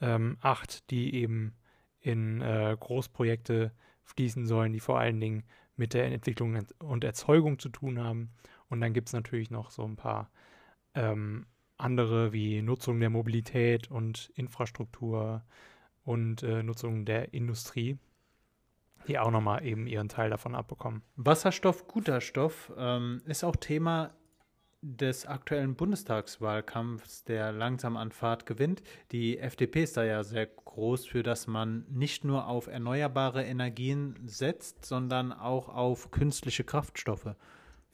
[0.02, 1.54] ähm, acht, die eben
[2.00, 3.72] in äh, Großprojekte
[4.04, 8.28] fließen sollen, die vor allen Dingen mit der Entwicklung und Erzeugung zu tun haben.
[8.68, 10.30] Und dann gibt es natürlich noch so ein paar
[10.96, 11.46] ähm,
[11.78, 15.44] andere wie Nutzung der Mobilität und Infrastruktur
[16.04, 17.98] und äh, Nutzung der Industrie,
[19.06, 21.02] die auch nochmal eben ihren Teil davon abbekommen.
[21.16, 24.14] Wasserstoff, guter Stoff, ähm, ist auch Thema
[24.82, 28.82] des aktuellen Bundestagswahlkampfs, der langsam an Fahrt gewinnt.
[29.10, 34.16] Die FDP ist da ja sehr groß für, dass man nicht nur auf erneuerbare Energien
[34.26, 37.34] setzt, sondern auch auf künstliche Kraftstoffe.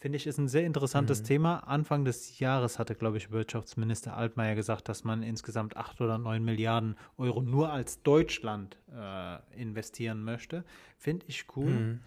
[0.02, 1.26] Finde ich, ist ein sehr interessantes Mhm.
[1.26, 1.58] Thema.
[1.58, 6.44] Anfang des Jahres hatte, glaube ich, Wirtschaftsminister Altmaier gesagt, dass man insgesamt 8 oder 9
[6.44, 10.64] Milliarden Euro nur als Deutschland äh, investieren möchte.
[10.98, 11.70] Finde ich cool.
[11.70, 12.00] Mhm.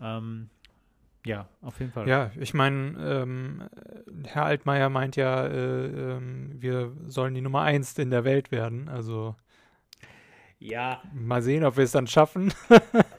[0.00, 0.50] Ähm,
[1.26, 2.08] ja, auf jeden Fall.
[2.08, 3.62] Ja, ich meine, ähm,
[4.24, 8.88] Herr Altmaier meint ja, äh, ähm, wir sollen die Nummer eins in der Welt werden.
[8.88, 9.36] Also
[10.58, 12.52] Ja, mal sehen, ob wir es dann schaffen.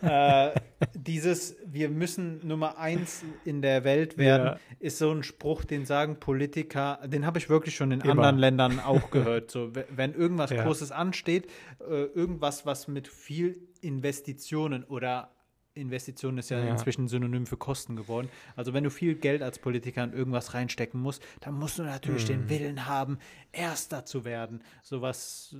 [0.01, 0.51] äh,
[0.95, 4.59] dieses Wir müssen Nummer eins in der Welt werden, Ja.
[4.79, 8.11] ist so ein Spruch, den sagen Politiker, den habe ich wirklich schon in Immer.
[8.13, 9.51] anderen Ländern auch gehört.
[9.51, 10.63] So, we- wenn irgendwas Ja.
[10.63, 11.47] Großes ansteht,
[11.81, 15.31] äh, irgendwas, was mit viel Investitionen oder
[15.75, 16.71] Investitionen ist ja, Ja.
[16.71, 18.29] inzwischen Synonym für Kosten geworden.
[18.55, 22.23] Also wenn du viel Geld als Politiker in irgendwas reinstecken musst, dann musst du natürlich
[22.23, 22.27] Mhm.
[22.29, 23.19] den Willen haben,
[23.51, 24.63] Erster zu werden.
[24.81, 25.53] Sowas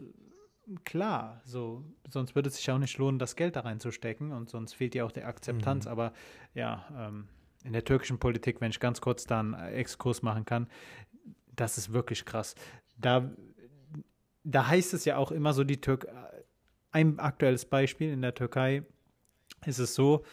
[0.84, 4.74] klar, so, sonst würde es sich auch nicht lohnen, das Geld da reinzustecken und sonst
[4.74, 5.86] fehlt ja auch die Akzeptanz.
[5.86, 5.92] Mhm.
[5.92, 6.14] Aber
[6.54, 7.28] ja, ähm,
[7.64, 10.68] in der türkischen Politik, wenn ich ganz kurz da einen Exkurs machen kann,
[11.56, 12.56] das ist wirklich krass.
[12.98, 13.32] Da,
[14.44, 16.08] da heißt es ja auch immer so, die Türk
[16.92, 18.84] ein aktuelles Beispiel in der Türkei
[19.66, 20.24] ist es so,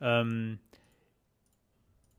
[0.00, 0.58] ähm,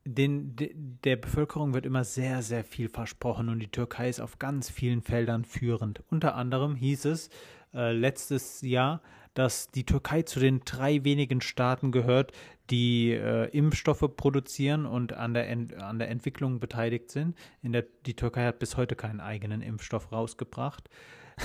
[0.05, 4.39] den, de, der Bevölkerung wird immer sehr, sehr viel versprochen und die Türkei ist auf
[4.39, 6.03] ganz vielen Feldern führend.
[6.09, 7.29] Unter anderem hieß es
[7.73, 9.01] äh, letztes Jahr,
[9.33, 12.31] dass die Türkei zu den drei wenigen Staaten gehört,
[12.69, 17.35] die äh, Impfstoffe produzieren und an der, Ent an der Entwicklung beteiligt sind.
[17.61, 20.89] In der, die Türkei hat bis heute keinen eigenen Impfstoff rausgebracht.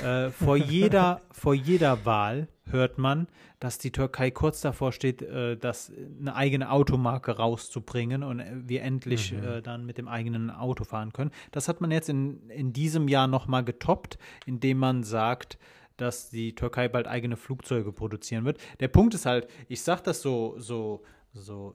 [0.02, 3.28] Äh, vor, jeder, vor jeder Wahl hört man,
[3.60, 8.82] dass die Türkei kurz davor steht, äh, das, eine eigene Automarke rauszubringen und äh, wir
[8.82, 9.44] endlich Mhm.
[9.44, 11.30] äh, dann mit dem eigenen Auto fahren können.
[11.52, 15.58] Das hat man jetzt in, in diesem Jahr nochmal getoppt, indem man sagt,
[15.96, 18.58] dass die Türkei bald eigene Flugzeuge produzieren wird.
[18.80, 21.74] Der Punkt ist halt, ich sage das so, so, so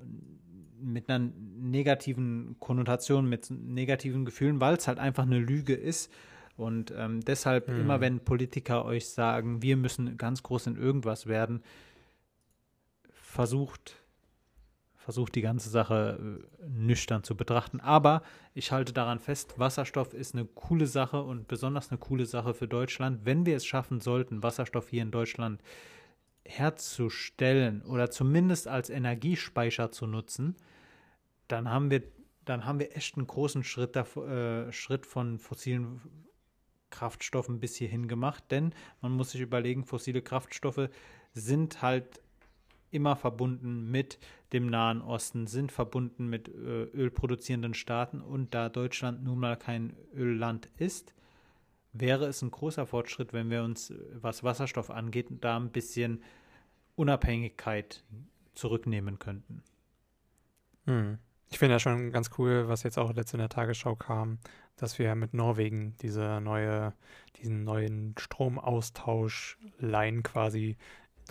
[0.81, 6.11] mit einer negativen Konnotation, mit negativen Gefühlen, weil es halt einfach eine Lüge ist.
[6.55, 7.79] Und ähm, deshalb, Mhm.
[7.79, 11.61] immer wenn Politiker euch sagen, wir müssen ganz groß in irgendwas werden,
[13.11, 13.95] versucht,
[15.09, 16.19] versucht die ganze Sache
[16.61, 17.79] äh, nüchtern zu betrachten.
[17.79, 18.21] Aber
[18.53, 22.67] ich halte daran fest, Wasserstoff ist eine coole Sache und besonders eine coole Sache für
[22.67, 23.25] Deutschland.
[23.25, 25.63] Wenn wir es schaffen sollten, Wasserstoff hier in Deutschland
[26.45, 30.55] herzustellen oder zumindest als Energiespeicher zu nutzen,
[31.47, 32.03] dann haben wir,
[32.45, 36.01] dann haben wir echt einen großen Schritt, äh, Schritt von fossilen
[36.91, 38.43] Kraftstoffen bis hierhin gemacht.
[38.51, 40.87] Denn man muss sich überlegen, fossile Kraftstoffe
[41.33, 42.21] sind halt
[42.91, 44.19] immer verbunden mit
[44.53, 49.95] dem Nahen Osten, sind verbunden mit äh, ölproduzierenden Staaten und da Deutschland nun mal kein
[50.15, 51.13] Ölland ist,
[51.93, 56.23] wäre es ein großer Fortschritt, wenn wir uns, was Wasserstoff angeht, da ein bisschen
[56.95, 58.03] Unabhängigkeit
[58.53, 59.63] zurücknehmen könnten.
[60.85, 61.17] Hm.
[61.51, 64.37] Ich finde ja schon ganz cool, was jetzt auch letzte in der Tagesschau kam,
[64.75, 66.93] dass wir mit Norwegen diese neue,
[67.37, 70.77] diesen neuen Stromaustausch-Line quasi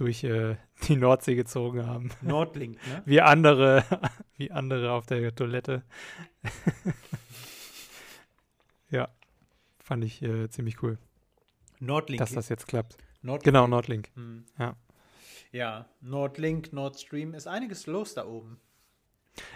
[0.01, 2.11] durch äh, die Nordsee gezogen haben.
[2.23, 3.03] Nordlink, ne?
[3.07, 3.85] Wie andere,
[4.37, 5.83] wie andere auf der Toilette.
[8.91, 9.09] ja,
[9.79, 10.99] fand ich äh, ziemlich cool,
[11.81, 12.21] Nordlink.
[12.21, 12.97] dass das jetzt klappt.
[13.23, 13.45] Nordlink.
[13.45, 14.11] Genau, Nordlink.
[14.15, 14.47] Hm.
[14.59, 14.77] Ja.
[15.51, 18.61] Ja, Nordlink, Nord Stream, ist einiges los da oben.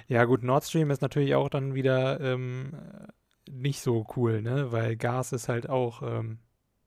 [0.09, 4.73] Ja, gut, Nord Stream ist natürlich auch dann wieder ähm, äh, nicht so cool, ne?
[4.73, 6.39] Weil Gas ist halt auch ähm,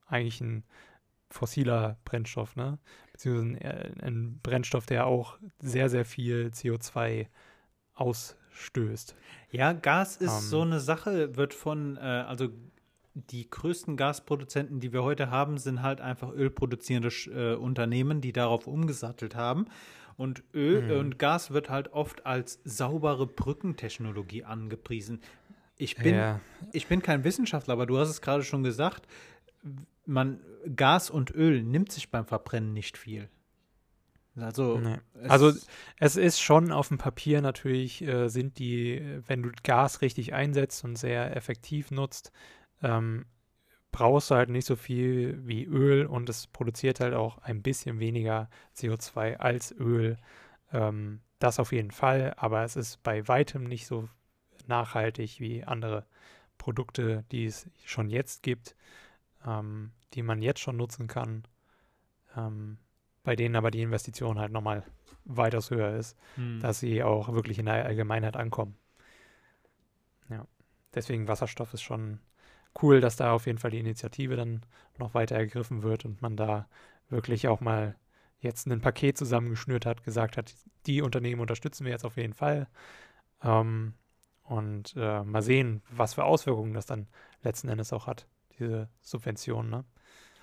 [0.08, 0.64] eigentlich ein
[1.36, 2.80] fossiler Brennstoff, ne?
[3.12, 7.28] Beziehungsweise ein, äh, ein Brennstoff, der auch sehr, sehr viel CO2
[7.94, 9.16] ausstößt.
[9.52, 10.50] Ja, Gas ist Ähm.
[10.50, 12.50] so eine Sache, wird von, äh, also
[13.14, 18.68] die größten Gasproduzenten, die wir heute haben, sind halt einfach ölproduzierende äh, Unternehmen, die darauf
[18.68, 19.68] umgesattelt haben.
[20.18, 21.00] Und Öl Mhm.
[21.00, 25.22] und Gas wird halt oft als saubere Brückentechnologie angepriesen.
[25.78, 26.40] Ich bin, Ja,
[26.72, 29.08] ich bin kein Wissenschaftler, aber du hast es gerade schon gesagt,
[30.06, 30.40] man,
[30.76, 33.30] Gas und Öl nimmt sich beim Verbrennen nicht viel.
[34.36, 34.98] Also, nee.
[35.14, 35.54] es- Also
[35.98, 40.84] es ist schon auf dem Papier natürlich, äh, sind die, wenn du Gas richtig einsetzt
[40.84, 42.32] und sehr effektiv nutzt,
[42.84, 43.26] ähm,
[43.92, 48.00] brauchst du halt nicht so viel wie Öl und es produziert halt auch ein bisschen
[48.00, 50.18] weniger CO2 als Öl.
[50.74, 54.10] Ähm, das auf jeden Fall, aber es ist bei weitem nicht so
[54.68, 56.06] nachhaltig wie andere
[56.58, 58.76] Produkte, die es schon jetzt gibt,
[59.46, 61.44] ähm, die man jetzt schon nutzen kann,
[62.36, 62.78] ähm,
[63.24, 64.84] bei denen aber die Investition halt nochmal
[65.26, 66.60] weitaus höher ist hm.
[66.62, 68.78] dass sie auch wirklich in der Allgemeinheit ankommen.
[70.30, 70.46] Ja,
[70.94, 72.20] deswegen Wasserstoff ist schon
[72.82, 74.62] cool, dass da auf jeden Fall die Initiative dann
[74.98, 76.68] noch weiter ergriffen wird und man da
[77.10, 77.96] wirklich auch mal
[78.40, 80.54] jetzt ein Paket zusammengeschnürt hat, gesagt hat,
[80.86, 82.68] die Unternehmen unterstützen wir jetzt auf jeden Fall.
[83.44, 83.94] Ähm,
[84.44, 87.08] und äh, mal sehen, was für Auswirkungen das dann
[87.42, 88.28] letzten Endes auch hat,
[88.60, 89.70] diese Subvention.
[89.70, 89.86] Ne?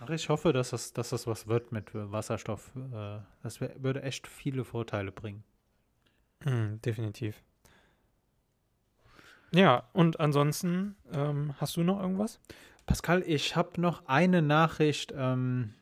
[0.04, 2.72] Ach, ich hoffe, dass das, dass das was wird mit Wasserstoff.
[2.76, 5.44] Äh, das würde echt viele Vorteile bringen.
[6.44, 7.42] Mm, definitiv.
[9.52, 12.40] Ja, und ansonsten, ähm, hast du noch irgendwas?
[12.86, 15.12] Pascal, ich habe noch eine Nachricht.
[15.16, 15.74] Ähm,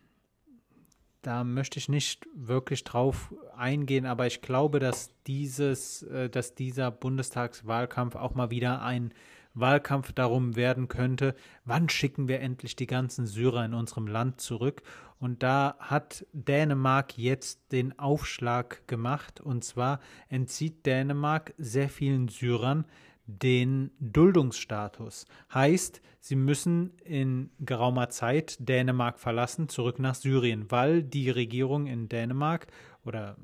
[1.22, 6.90] da möchte ich nicht wirklich drauf eingehen, aber ich glaube, dass dieses, äh, dass dieser
[6.90, 9.12] Bundestagswahlkampf auch mal wieder ein
[9.60, 11.34] Wahlkampf darum werden könnte,
[11.64, 14.82] wann schicken wir endlich die ganzen Syrer in unserem Land zurück.
[15.18, 19.40] Und da hat Dänemark jetzt den Aufschlag gemacht.
[19.40, 22.84] Und zwar entzieht Dänemark sehr vielen Syrern
[23.26, 25.26] den Duldungsstatus.
[25.52, 32.08] Heißt, sie müssen in geraumer Zeit Dänemark verlassen, zurück nach Syrien, weil die Regierung in
[32.08, 32.66] Dänemark
[33.04, 33.36] oder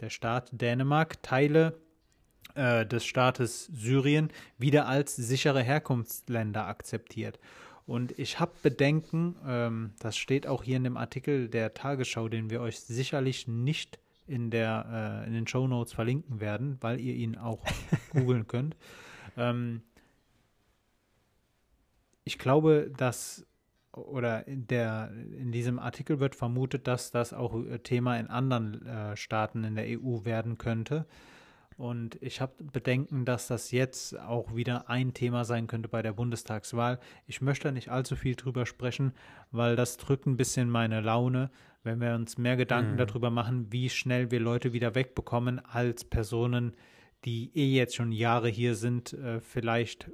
[0.00, 1.78] der Staat Dänemark Teile
[2.54, 7.38] äh, des Staates Syrien wieder als sichere Herkunftsländer akzeptiert.
[7.86, 12.50] Und ich habe Bedenken, ähm, das steht auch hier in dem Artikel der Tagesschau, den
[12.50, 17.14] wir euch sicherlich nicht in, der, äh, in den Show Notes verlinken werden, weil ihr
[17.14, 17.60] ihn auch
[18.12, 18.76] googeln könnt.
[19.36, 19.82] Ähm,
[22.24, 23.44] ich glaube, dass
[23.92, 28.86] oder in, der, in diesem Artikel wird vermutet, dass das auch äh, Thema in anderen
[28.86, 31.06] äh, Staaten in der EU werden könnte.
[31.76, 36.12] Und ich habe Bedenken, dass das jetzt auch wieder ein Thema sein könnte bei der
[36.12, 36.98] Bundestagswahl.
[37.26, 39.12] Ich möchte nicht allzu viel drüber sprechen,
[39.50, 41.50] weil das drückt ein bisschen meine Laune,
[41.82, 42.98] wenn wir uns mehr Gedanken Mhm.
[42.98, 46.76] darüber machen, wie schnell wir Leute wieder wegbekommen als Personen,
[47.24, 50.10] die eh jetzt schon Jahre hier sind, äh, vielleicht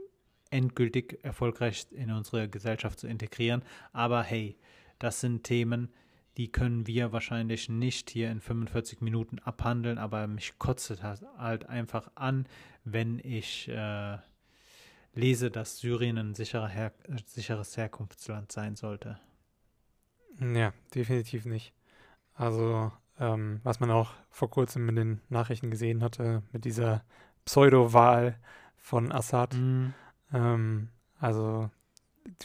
[0.51, 3.63] endgültig erfolgreich in unsere Gesellschaft zu integrieren.
[3.93, 4.57] Aber hey,
[4.99, 5.99] das sind Themen, die
[6.47, 12.13] können wir wahrscheinlich nicht hier in 45 Minuten abhandeln, aber mich kotzt es halt einfach
[12.15, 12.47] an,
[12.85, 14.19] wenn ich äh,
[15.15, 16.93] lese, dass Syrien ein sicherer Her
[17.27, 19.19] sicheres Herkunftsland sein sollte.
[20.41, 21.73] Ja, definitiv nicht.
[22.35, 27.03] Also, ähm, was man auch vor kurzem in den Nachrichten gesehen hatte, mit dieser
[27.45, 28.39] Pseudo-Wahl
[28.77, 29.55] von Assad.
[29.55, 29.95] Mhm.
[30.33, 31.71] Ähm, also,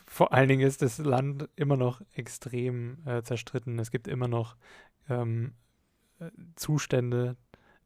[0.06, 3.80] vor allen Dingen ist das Land immer noch extrem äh, zerstritten.
[3.80, 4.56] Es gibt immer noch
[5.10, 5.54] ähm,
[6.20, 7.36] äh, Zustände,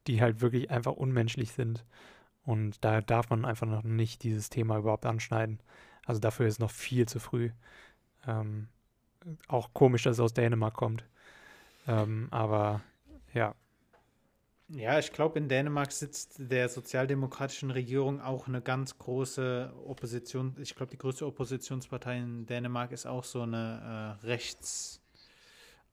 [0.07, 1.85] die halt wirklich einfach unmenschlich sind.
[2.43, 5.59] Und da darf man einfach noch nicht dieses Thema überhaupt anschneiden.
[6.05, 7.51] Also dafür ist noch viel zu früh.
[8.25, 8.69] Ähm,
[9.47, 11.05] auch komisch, dass es aus Dänemark kommt.
[11.87, 12.81] Ähm, aber
[13.33, 13.55] ja.
[14.69, 20.55] Ja, ich glaube, in Dänemark sitzt der sozialdemokratischen Regierung auch eine ganz große Opposition.
[20.59, 25.01] Ich glaube, die größte Oppositionspartei in Dänemark ist auch so eine äh, rechts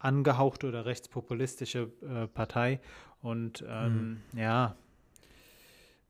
[0.00, 2.80] angehauchte oder rechtspopulistische äh, Partei.
[3.22, 4.38] Und ähm, mhm.
[4.38, 4.76] ja,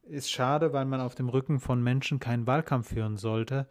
[0.02, 3.68] ist schade, weil man auf dem Rücken von Menschen keinen Wahlkampf führen sollte.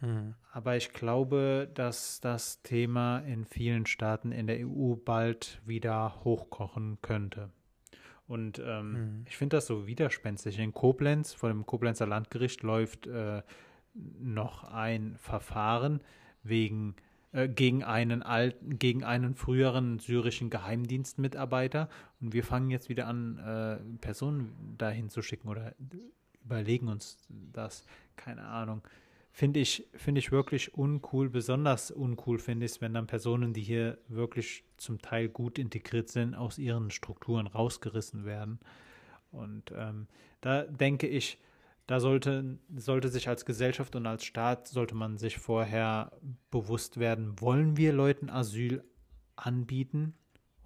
[0.00, 0.34] Mhm.
[0.52, 6.98] Aber ich glaube, dass das Thema in vielen Staaten in der EU bald wieder hochkochen
[7.00, 7.50] könnte.
[8.28, 9.24] Und ähm, mhm.
[9.28, 10.58] ich finde das so widerspenstig.
[10.58, 13.42] In Koblenz, vor dem Koblenzer Landgericht, läuft äh,
[13.94, 16.00] noch ein Verfahren
[16.42, 16.96] wegen
[17.36, 21.88] äh, gegen einen alten, gegen einen früheren syrischen Geheimdienstmitarbeiter.
[22.20, 25.74] Und wir fangen jetzt wieder an, äh, Personen dahin zu schicken oder
[26.42, 27.84] überlegen uns das.
[28.16, 28.82] Keine Ahnung.
[29.36, 31.28] Finde ich, finde ich wirklich uncool.
[31.28, 36.08] Besonders uncool finde ich es, wenn dann Personen, die hier wirklich zum Teil gut integriert
[36.08, 38.58] sind, aus ihren Strukturen rausgerissen werden.
[39.30, 40.06] Und ähm,
[40.40, 41.38] da denke ich,
[41.86, 46.12] da sollte, sollte sich als Gesellschaft und als Staat, sollte man sich vorher
[46.50, 48.82] bewusst werden, wollen wir Leuten Asyl
[49.36, 50.14] anbieten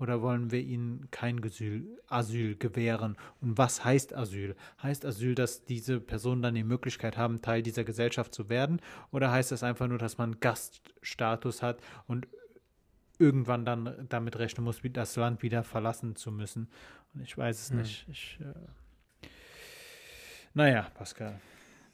[0.01, 3.17] oder wollen wir ihnen kein Asyl, Asyl gewähren?
[3.41, 4.57] Und was heißt Asyl?
[4.83, 8.81] Heißt Asyl, dass diese Personen dann die Möglichkeit haben, Teil dieser Gesellschaft zu werden?
[9.13, 12.27] Oder heißt das einfach nur, dass man Gaststatus hat und
[13.19, 16.69] irgendwann dann damit rechnen muss, das Land wieder verlassen zu müssen?
[17.13, 17.79] Und ich weiß es hm.
[17.79, 18.07] nicht.
[18.09, 19.27] Ich, äh
[20.55, 21.39] naja, Pascal.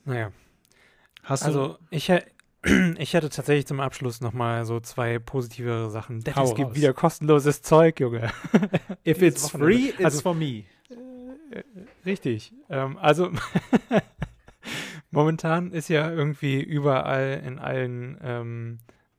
[0.05, 0.33] Naja.
[1.25, 2.11] Hast also, ich,
[2.99, 6.21] ich hätte tatsächlich zum Abschluss nochmal so zwei positive Sachen.
[6.21, 8.31] Denn es gibt wieder kostenloses Zeug, Junge.
[9.07, 10.65] If it's free, it's also, for me.
[11.51, 11.63] Äh,
[12.05, 12.53] richtig.
[12.69, 13.31] Ähm, also,
[15.11, 18.79] momentan ist ja irgendwie überall in allen ähm,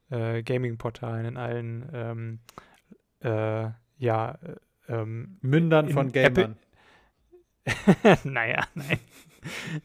[0.10, 2.40] äh, Gaming-Portalen, in allen ähm,
[3.22, 4.56] äh, ja, äh,
[4.94, 6.58] ähm, Mündern von Gamern.
[8.24, 9.00] naja, nein.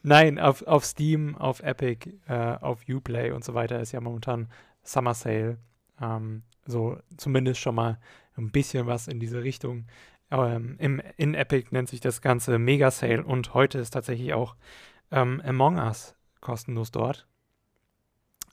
[0.03, 4.49] Nein, auf, auf Steam, auf Epic, äh, auf Uplay und so weiter ist ja momentan
[4.83, 5.59] Summer Sale.
[6.01, 7.99] Ähm, so zumindest schon mal
[8.37, 9.87] ein bisschen was in diese Richtung.
[10.31, 14.57] Ähm, im, in Epic nennt sich das Ganze Mega Sale und heute ist tatsächlich auch
[15.11, 17.27] ähm, Among Us kostenlos dort.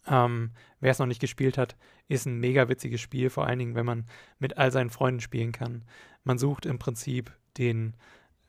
[0.07, 1.75] Ähm, Wer es noch nicht gespielt hat,
[2.07, 4.05] ist ein mega witziges Spiel, vor allen Dingen, wenn man
[4.39, 5.83] mit all seinen Freunden spielen kann.
[6.23, 7.95] Man sucht im Prinzip den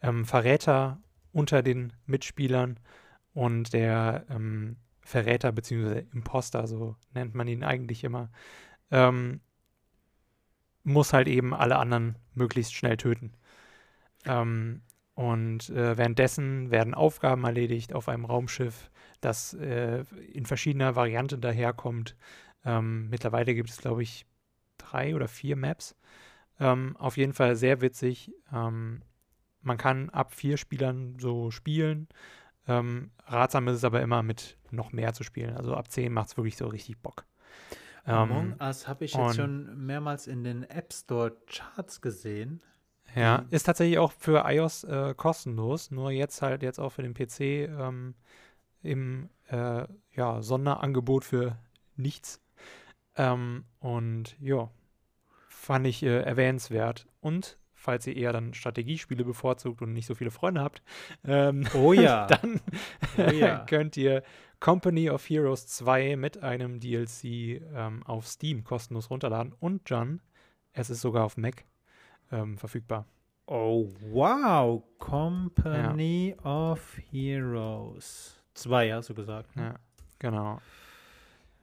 [0.00, 1.00] ähm, Verräter
[1.32, 2.78] unter den Mitspielern
[3.34, 6.04] und der ähm, Verräter bzw.
[6.12, 8.30] Imposter, so nennt man ihn eigentlich immer,
[8.90, 9.40] ähm,
[10.82, 13.32] muss halt eben alle anderen möglichst schnell töten.
[14.24, 14.82] Ähm,
[15.14, 22.16] und äh, währenddessen werden Aufgaben erledigt auf einem Raumschiff, das äh, in verschiedener Variante daherkommt.
[22.64, 24.24] Ähm, mittlerweile gibt es, glaube ich,
[24.78, 25.94] drei oder vier Maps.
[26.58, 28.32] Ähm, auf jeden Fall sehr witzig.
[28.52, 29.02] Ähm,
[29.62, 32.08] man kann ab vier Spielern so spielen.
[32.66, 35.56] Ähm, ratsam ist es aber immer, mit noch mehr zu spielen.
[35.56, 37.24] Also ab zehn macht es wirklich so richtig Bock.
[38.04, 42.62] Among ähm, Us habe ich jetzt schon mehrmals in den App Store Charts gesehen.
[43.14, 47.14] Ja, ist tatsächlich auch für iOS äh, kostenlos, nur jetzt halt jetzt auch für den
[47.14, 48.14] PC ähm,
[48.82, 49.84] im äh,
[50.14, 51.56] ja, Sonderangebot für
[51.96, 52.40] nichts.
[53.16, 54.70] Ähm, und ja,
[55.48, 57.06] fand ich äh, erwähnenswert.
[57.20, 60.82] Und falls ihr eher dann Strategiespiele bevorzugt und nicht so viele Freunde habt,
[61.24, 62.26] ähm, oh ja.
[62.26, 62.60] dann
[63.16, 63.58] oh ja.
[63.66, 64.22] könnt ihr
[64.60, 67.24] Company of Heroes 2 mit einem DLC
[67.74, 69.54] ähm, auf Steam kostenlos runterladen.
[69.58, 70.20] Und John,
[70.74, 71.64] es ist sogar auf Mac
[72.30, 73.06] ähm, verfügbar.
[73.46, 74.82] Oh, wow.
[74.98, 76.70] Company ja.
[76.70, 79.56] of Heroes 2, hast du gesagt.
[79.56, 79.62] Ne?
[79.62, 79.74] Ja,
[80.18, 80.60] genau.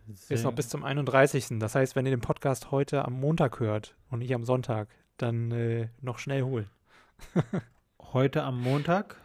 [0.08, 0.36] Sehr.
[0.36, 1.60] Ist noch bis zum 31.
[1.60, 5.52] Das heißt, wenn ihr den Podcast heute am Montag hört und nicht am Sonntag, dann
[5.52, 6.70] äh, noch schnell holen.
[8.02, 9.18] Heute am Montag?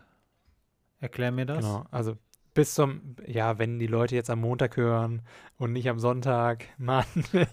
[1.01, 1.65] Erklär mir das.
[1.65, 2.17] Genau, also
[2.55, 5.23] bis zum, ja, wenn die Leute jetzt am Montag hören
[5.63, 7.05] und nicht am Sonntag, Mann,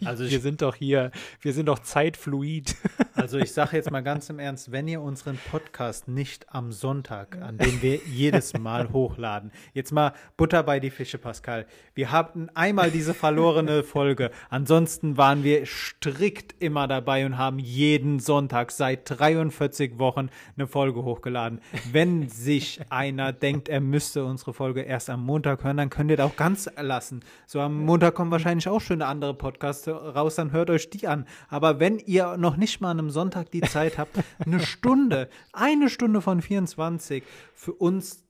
[0.03, 2.75] also wir sind doch hier, wir sind doch zeitfluid.
[3.15, 7.37] Also ich sage jetzt mal ganz im Ernst, wenn ihr unseren Podcast nicht am Sonntag,
[7.41, 11.65] an dem wir jedes Mal hochladen, jetzt mal Butter bei die Fische, Pascal.
[11.95, 14.31] Wir hatten einmal diese verlorene Folge.
[14.49, 21.03] Ansonsten waren wir strikt immer dabei und haben jeden Sonntag seit 43 Wochen eine Folge
[21.03, 21.59] hochgeladen.
[21.91, 26.15] Wenn sich einer denkt, er müsste unsere Folge erst am Montag hören, dann könnt ihr
[26.15, 27.19] das auch ganz lassen.
[27.47, 31.25] So am Montag kommen wahrscheinlich auch schöne andere Podcasts raus, dann hört euch die an.
[31.49, 35.89] Aber wenn ihr noch nicht mal an einem Sonntag die Zeit habt, eine Stunde, eine
[35.89, 37.23] Stunde von 24
[37.53, 38.23] für uns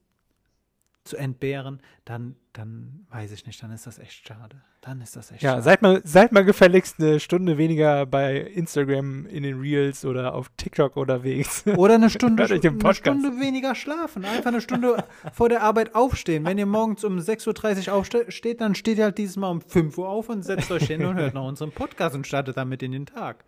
[1.03, 4.61] zu entbehren, dann, dann weiß ich nicht, dann ist das echt schade.
[4.81, 5.63] Dann ist das echt Ja, schade.
[5.63, 10.49] seid mal, seid mal gefälligst eine Stunde weniger bei Instagram in den Reels oder auf
[10.55, 11.65] TikTok unterwegs.
[11.77, 12.93] Oder eine Stunde, eine.
[12.93, 14.23] Stunde weniger schlafen.
[14.23, 16.45] Einfach eine Stunde vor der Arbeit aufstehen.
[16.45, 19.97] Wenn ihr morgens um 6.30 Uhr aufsteht, dann steht ihr halt dieses Mal um 5
[19.97, 22.91] Uhr auf und setzt euch hin und hört noch unseren Podcast und startet damit in
[22.93, 23.43] den Tag.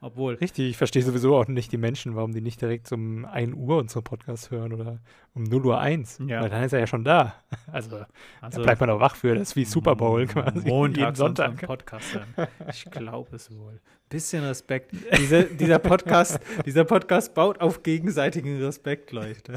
[0.00, 3.54] Obwohl, Richtig, ich verstehe sowieso auch nicht die Menschen, warum die nicht direkt um 1
[3.54, 4.98] Uhr unseren Podcast hören oder
[5.34, 6.20] um 0 Uhr 1.
[6.26, 6.40] Ja.
[6.40, 7.34] Weil dann ist er ja schon da.
[7.72, 8.04] Also,
[8.40, 9.34] also da bleibt man auch wach für.
[9.34, 10.70] Das ist wie Super Bowl quasi.
[10.70, 11.60] unseren Sonntag.
[11.62, 12.48] Podcast hören.
[12.68, 13.80] Ich glaube es wohl.
[14.08, 14.92] Bisschen Respekt.
[15.16, 19.54] Diese, dieser, Podcast, dieser Podcast baut auf gegenseitigen Respekt, Leute.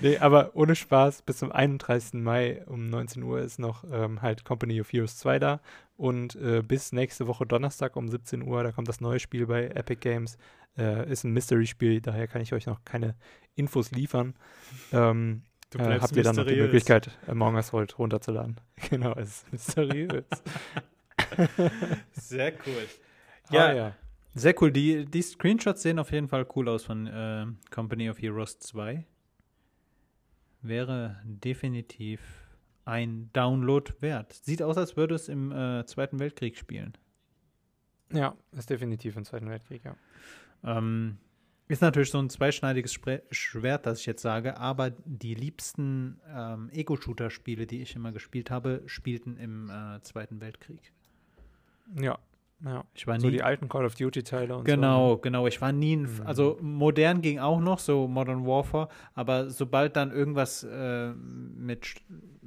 [0.00, 2.14] Nee, aber ohne Spaß, bis zum 31.
[2.14, 5.60] Mai um 19 Uhr ist noch ähm, halt Company of Heroes 2 da.
[5.96, 9.66] Und äh, bis nächste Woche Donnerstag um 17 Uhr, da kommt das neue Spiel bei
[9.66, 10.38] Epic Games.
[10.76, 13.16] Äh, ist ein Mystery-Spiel, daher kann ich euch noch keine
[13.58, 14.34] Infos liefern.
[14.92, 18.56] Ähm, Du äh, habt ihr dann noch die Möglichkeit, Among Us heute runterzuladen.
[18.90, 20.24] genau, es ist mysteriös.
[22.12, 22.86] Sehr cool.
[23.50, 23.96] ja, Ja, ja.
[24.34, 24.72] Sehr cool.
[24.72, 29.04] Die, die Screenshots sehen auf jeden Fall cool aus von äh, Company of Heroes 2.
[30.62, 32.20] Wäre definitiv
[32.84, 34.32] ein Download wert.
[34.32, 36.96] Sieht aus, als würde es im äh, Zweiten Weltkrieg spielen.
[38.12, 39.96] Ja, ist definitiv im Zweiten Weltkrieg, ja.
[40.64, 41.18] Ähm,
[41.68, 46.70] ist natürlich so ein zweischneidiges Spre Schwert, das ich jetzt sage, aber die liebsten ähm,
[46.72, 50.92] Ego-Shooter-Spiele, die ich immer gespielt habe, spielten im äh, Zweiten Weltkrieg.
[52.00, 52.18] Ja,
[52.64, 52.84] ja.
[52.94, 55.18] Ich war So nie die alten Call of Duty-Teile und Genau, so.
[55.18, 55.46] genau.
[55.46, 56.22] Ich war nie, ein, Mhm.
[56.24, 61.86] also modern ging auch noch, so Modern Warfare, aber sobald dann irgendwas äh, mit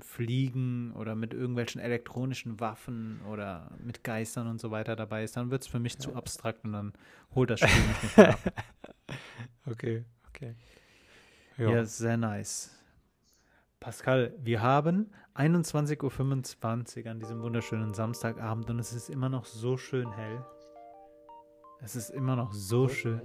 [0.03, 5.51] Fliegen oder mit irgendwelchen elektronischen Waffen oder mit Geistern und so weiter dabei ist, dann
[5.51, 6.93] wird es für mich zu abstrakt und dann
[7.35, 8.39] holt das Spiel mich nicht mehr ab.
[9.67, 10.55] Okay, okay.
[11.57, 11.85] Ja.
[11.85, 12.71] sehr nice.
[13.79, 19.77] Pascal, wir haben 21.25 Uhr an diesem wunderschönen Samstagabend und es ist immer noch so
[19.77, 20.43] schön hell.
[21.79, 23.21] Es ist immer noch so schön.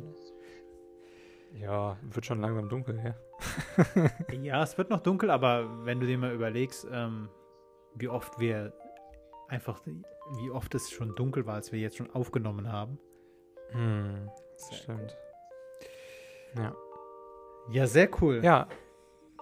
[1.52, 3.14] Ja, wird schon langsam dunkel, ja.
[4.42, 7.28] Ja, es wird noch dunkel, aber wenn du dir mal überlegst, ähm,
[7.94, 8.72] wie oft wir
[9.48, 9.80] einfach,
[10.38, 12.98] wie oft es schon dunkel war, als wir jetzt schon aufgenommen haben.
[13.70, 15.16] Hm, das stimmt.
[16.56, 16.74] Ja.
[17.70, 18.40] Ja, sehr cool.
[18.44, 18.68] Ja,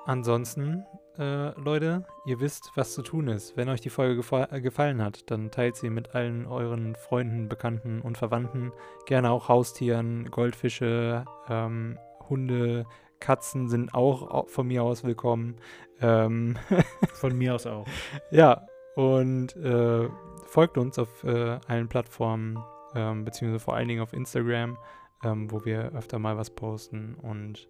[0.07, 0.85] ansonsten,
[1.19, 3.57] äh, Leute, ihr wisst, was zu tun ist.
[3.57, 7.49] Wenn euch die Folge gefa äh, gefallen hat, dann teilt sie mit allen euren Freunden,
[7.49, 8.73] Bekannten und Verwandten.
[9.07, 12.87] Gerne auch Haustieren, Goldfische, ähm, Hunde,
[13.21, 15.57] Katzen sind auch au- von mir aus willkommen.
[16.01, 16.57] Ähm,
[17.15, 17.87] Von mir aus auch.
[18.31, 20.09] ja, und äh,
[20.47, 22.59] folgt uns auf äh, allen Plattformen,
[22.95, 24.77] ähm, beziehungsweise vor allen Dingen auf Instagram,
[25.25, 27.15] ähm, wo wir öfter mal was posten.
[27.15, 27.69] Und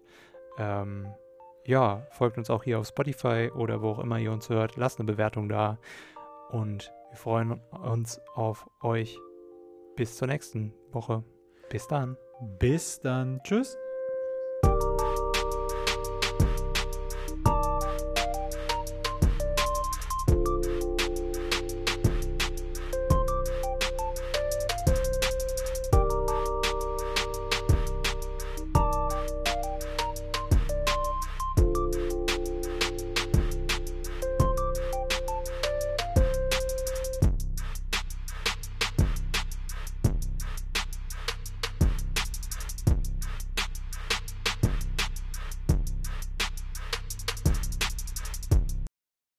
[0.57, 1.07] ähm,
[1.65, 4.75] ja, folgt uns auch hier auf Spotify oder wo auch immer ihr uns hört.
[4.75, 5.77] Lasst eine Bewertung da.
[6.49, 9.17] Und wir freuen uns auf euch.
[9.95, 11.23] Bis zur nächsten Woche.
[11.69, 12.17] Bis dann.
[12.59, 13.39] Bis dann.
[13.43, 13.77] Tschüss.